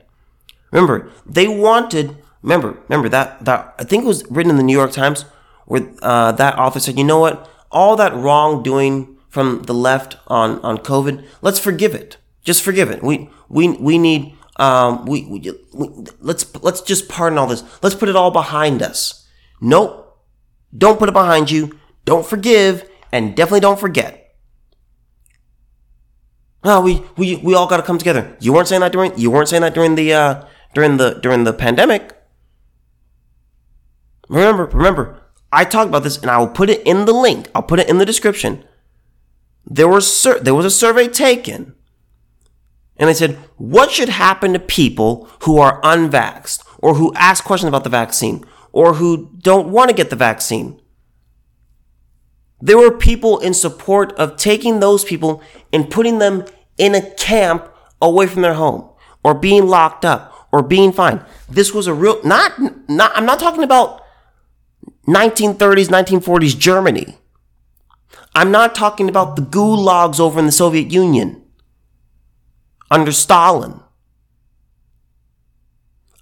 Remember, 0.71 1.09
they 1.25 1.47
wanted, 1.47 2.17
remember, 2.41 2.77
remember 2.87 3.09
that, 3.09 3.43
that, 3.45 3.75
I 3.79 3.83
think 3.83 4.03
it 4.03 4.07
was 4.07 4.25
written 4.29 4.49
in 4.49 4.57
the 4.57 4.63
New 4.63 4.77
York 4.77 4.91
Times 4.91 5.25
where 5.65 5.89
uh, 6.01 6.31
that 6.33 6.57
author 6.57 6.79
said, 6.79 6.97
you 6.97 7.03
know 7.03 7.19
what? 7.19 7.49
All 7.71 7.95
that 7.95 8.13
wrongdoing 8.13 9.17
from 9.29 9.63
the 9.63 9.73
left 9.73 10.17
on, 10.27 10.59
on 10.59 10.77
COVID, 10.77 11.25
let's 11.41 11.59
forgive 11.59 11.95
it. 11.95 12.17
Just 12.43 12.63
forgive 12.63 12.89
it. 12.89 13.03
We, 13.03 13.29
we, 13.49 13.69
we 13.69 13.97
need, 13.97 14.35
um, 14.57 15.05
we, 15.05 15.25
we, 15.25 15.51
we, 15.73 15.89
let's, 16.19 16.55
let's 16.61 16.81
just 16.81 17.09
pardon 17.09 17.37
all 17.37 17.47
this. 17.47 17.63
Let's 17.81 17.95
put 17.95 18.09
it 18.09 18.15
all 18.15 18.31
behind 18.31 18.81
us. 18.81 19.27
Nope. 19.59 20.06
Don't 20.77 20.99
put 20.99 21.09
it 21.09 21.13
behind 21.13 21.49
you. 21.49 21.79
Don't 22.05 22.25
forgive 22.25 22.89
and 23.11 23.35
definitely 23.35 23.61
don't 23.61 23.79
forget. 23.79 24.35
Oh, 26.63 26.81
we, 26.81 27.03
we, 27.15 27.37
we 27.37 27.53
all 27.53 27.67
got 27.67 27.77
to 27.77 27.83
come 27.83 27.97
together. 27.97 28.35
You 28.39 28.53
weren't 28.53 28.67
saying 28.67 28.81
that 28.81 28.91
during, 28.91 29.17
you 29.17 29.31
weren't 29.31 29.49
saying 29.49 29.61
that 29.61 29.73
during 29.73 29.95
the, 29.95 30.13
uh, 30.13 30.45
during 30.73 30.97
the, 30.97 31.19
during 31.21 31.43
the 31.43 31.53
pandemic. 31.53 32.13
Remember, 34.27 34.65
remember, 34.65 35.21
I 35.51 35.63
talked 35.63 35.89
about 35.89 36.03
this 36.03 36.17
and 36.17 36.29
I 36.29 36.37
will 36.37 36.47
put 36.47 36.69
it 36.69 36.85
in 36.85 37.05
the 37.05 37.13
link. 37.13 37.47
I'll 37.55 37.63
put 37.63 37.79
it 37.79 37.89
in 37.89 37.97
the 37.97 38.05
description. 38.05 38.65
There 39.65 39.87
was, 39.87 40.13
sur- 40.13 40.39
there 40.39 40.55
was 40.55 40.65
a 40.65 40.71
survey 40.71 41.07
taken 41.07 41.75
and 42.97 43.07
they 43.07 43.13
said, 43.13 43.37
what 43.57 43.91
should 43.91 44.09
happen 44.09 44.53
to 44.53 44.59
people 44.59 45.29
who 45.43 45.59
are 45.59 45.81
unvaxxed 45.81 46.65
or 46.79 46.95
who 46.95 47.13
ask 47.15 47.43
questions 47.43 47.69
about 47.69 47.83
the 47.83 47.89
vaccine 47.89 48.43
or 48.77 48.93
who 48.93 49.31
don't 49.39 49.69
want 49.69 49.89
to 49.89 49.95
get 49.95 50.11
the 50.11 50.15
vaccine? 50.15 50.79
There 52.61 52.77
were 52.77 52.95
people 52.95 53.39
in 53.39 53.55
support 53.55 54.13
of 54.19 54.37
taking 54.37 54.79
those 54.79 55.03
people 55.03 55.41
and 55.73 55.89
putting 55.89 56.19
them 56.19 56.45
in 56.77 56.93
a 56.93 57.01
camp 57.01 57.73
away 57.99 58.27
from 58.27 58.43
their 58.43 58.53
home 58.53 58.87
or 59.23 59.33
being 59.33 59.65
locked 59.65 60.05
up 60.05 60.47
or 60.51 60.61
being 60.61 60.91
fined. 60.91 61.25
This 61.49 61.73
was 61.73 61.87
a 61.87 61.93
real, 61.93 62.21
not, 62.23 62.53
not, 62.87 63.11
I'm 63.15 63.25
not 63.25 63.39
talking 63.39 63.63
about 63.63 64.03
1930s, 65.07 65.87
1940s 65.87 66.55
Germany. 66.55 67.17
I'm 68.35 68.51
not 68.51 68.75
talking 68.75 69.09
about 69.09 69.35
the 69.37 69.41
gulags 69.41 70.19
over 70.19 70.37
in 70.37 70.45
the 70.45 70.51
Soviet 70.51 70.91
Union 70.91 71.41
under 72.91 73.11
Stalin. 73.11 73.79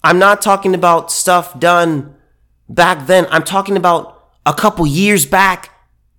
I'm 0.01 0.19
not 0.19 0.41
talking 0.41 0.73
about 0.73 1.11
stuff 1.11 1.59
done 1.59 2.14
back 2.69 3.07
then. 3.07 3.27
I'm 3.29 3.43
talking 3.43 3.77
about 3.77 4.29
a 4.45 4.53
couple 4.53 4.85
years 4.85 5.25
back 5.25 5.71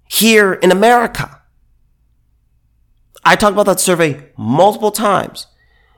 here 0.08 0.52
in 0.52 0.70
America. 0.70 1.42
I 3.24 3.36
talked 3.36 3.54
about 3.54 3.66
that 3.66 3.80
survey 3.80 4.30
multiple 4.36 4.92
times. 4.92 5.46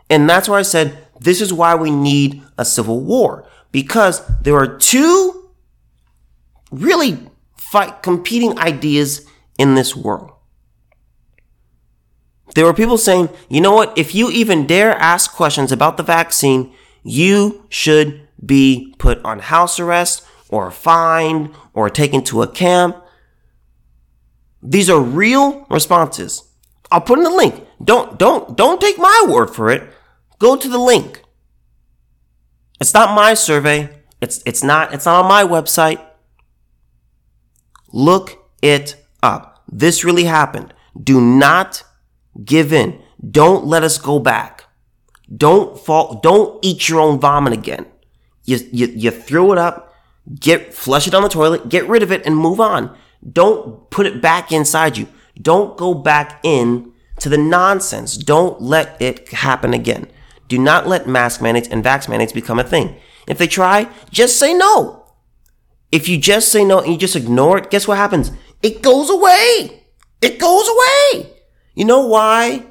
And 0.08 0.28
that's 0.28 0.48
why 0.48 0.58
I 0.58 0.62
said 0.62 1.06
this 1.20 1.40
is 1.40 1.52
why 1.52 1.74
we 1.74 1.90
need 1.90 2.42
a 2.56 2.64
civil 2.64 3.00
war 3.00 3.46
because 3.72 4.26
there 4.42 4.56
are 4.56 4.78
two 4.78 5.50
really 6.70 7.18
fight 7.56 8.02
competing 8.02 8.58
ideas 8.58 9.26
in 9.58 9.74
this 9.74 9.94
world. 9.94 10.32
There 12.54 12.64
were 12.64 12.74
people 12.74 12.96
saying, 12.96 13.28
you 13.50 13.60
know 13.60 13.72
what, 13.72 13.96
if 13.98 14.14
you 14.14 14.30
even 14.30 14.66
dare 14.66 14.92
ask 14.92 15.32
questions 15.32 15.70
about 15.70 15.96
the 15.96 16.02
vaccine, 16.02 16.72
you 17.02 17.66
should 17.68 18.26
be 18.44 18.94
put 18.98 19.22
on 19.24 19.40
house 19.40 19.78
arrest 19.78 20.24
or 20.50 20.70
fined 20.70 21.54
or 21.74 21.90
taken 21.90 22.22
to 22.24 22.42
a 22.42 22.48
camp. 22.48 22.96
These 24.62 24.90
are 24.90 25.00
real 25.00 25.66
responses. 25.70 26.42
I'll 26.90 27.00
put 27.00 27.18
in 27.18 27.24
the 27.24 27.30
link. 27.30 27.66
Don't 27.82 28.18
don't 28.18 28.56
don't 28.56 28.80
take 28.80 28.98
my 28.98 29.26
word 29.28 29.48
for 29.50 29.70
it. 29.70 29.82
Go 30.38 30.56
to 30.56 30.68
the 30.68 30.78
link. 30.78 31.22
It's 32.80 32.94
not 32.94 33.14
my 33.14 33.34
survey. 33.34 33.90
It's 34.20 34.42
it's 34.46 34.64
not 34.64 34.94
it's 34.94 35.06
not 35.06 35.24
on 35.24 35.28
my 35.28 35.44
website. 35.44 36.04
Look 37.92 38.38
it 38.62 38.96
up. 39.22 39.62
This 39.70 40.04
really 40.04 40.24
happened. 40.24 40.74
Do 41.00 41.20
not 41.20 41.84
give 42.44 42.72
in. 42.72 43.00
Don't 43.30 43.66
let 43.66 43.82
us 43.82 43.98
go 43.98 44.18
back. 44.18 44.64
Don't 45.34 45.78
fall. 45.78 46.20
Don't 46.20 46.64
eat 46.64 46.88
your 46.88 47.00
own 47.00 47.20
vomit 47.20 47.52
again. 47.52 47.86
You, 48.44 48.58
you, 48.72 48.86
you 48.86 49.10
throw 49.10 49.52
it 49.52 49.58
up, 49.58 49.87
get, 50.34 50.74
flush 50.74 51.06
it 51.06 51.10
down 51.10 51.22
the 51.22 51.28
toilet, 51.28 51.68
get 51.68 51.88
rid 51.88 52.02
of 52.02 52.12
it 52.12 52.24
and 52.26 52.36
move 52.36 52.60
on. 52.60 52.96
Don't 53.30 53.90
put 53.90 54.06
it 54.06 54.22
back 54.22 54.52
inside 54.52 54.96
you. 54.96 55.08
Don't 55.40 55.76
go 55.76 55.94
back 55.94 56.40
in 56.42 56.92
to 57.20 57.28
the 57.28 57.38
nonsense. 57.38 58.16
Don't 58.16 58.60
let 58.60 59.00
it 59.00 59.28
happen 59.28 59.74
again. 59.74 60.06
Do 60.48 60.58
not 60.58 60.86
let 60.86 61.06
mask 61.06 61.42
mandates 61.42 61.68
and 61.68 61.84
vax 61.84 62.08
mandates 62.08 62.32
become 62.32 62.58
a 62.58 62.64
thing. 62.64 62.96
If 63.26 63.38
they 63.38 63.46
try, 63.46 63.88
just 64.10 64.38
say 64.38 64.54
no. 64.54 65.04
If 65.92 66.08
you 66.08 66.18
just 66.18 66.50
say 66.50 66.64
no 66.64 66.80
and 66.80 66.92
you 66.92 66.98
just 66.98 67.16
ignore 67.16 67.58
it, 67.58 67.70
guess 67.70 67.86
what 67.86 67.98
happens? 67.98 68.30
It 68.62 68.82
goes 68.82 69.10
away. 69.10 69.84
It 70.20 70.38
goes 70.38 70.66
away. 70.68 71.32
You 71.74 71.84
know 71.84 72.06
why? 72.06 72.66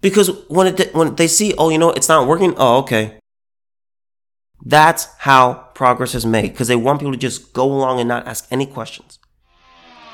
Because 0.00 0.30
when 0.48 0.68
it, 0.68 0.94
when 0.94 1.14
they 1.16 1.26
see, 1.26 1.54
oh, 1.58 1.68
you 1.68 1.78
know, 1.78 1.90
it's 1.90 2.08
not 2.08 2.28
working. 2.28 2.54
Oh, 2.56 2.78
okay. 2.78 3.18
That's 4.64 5.06
how 5.18 5.68
progress 5.74 6.14
is 6.14 6.26
made 6.26 6.52
because 6.52 6.68
they 6.68 6.76
want 6.76 7.00
people 7.00 7.12
to 7.12 7.18
just 7.18 7.52
go 7.52 7.64
along 7.64 8.00
and 8.00 8.08
not 8.08 8.26
ask 8.26 8.46
any 8.50 8.66
questions. 8.66 9.18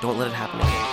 Don't 0.00 0.18
let 0.18 0.28
it 0.28 0.34
happen 0.34 0.60
again. 0.60 0.91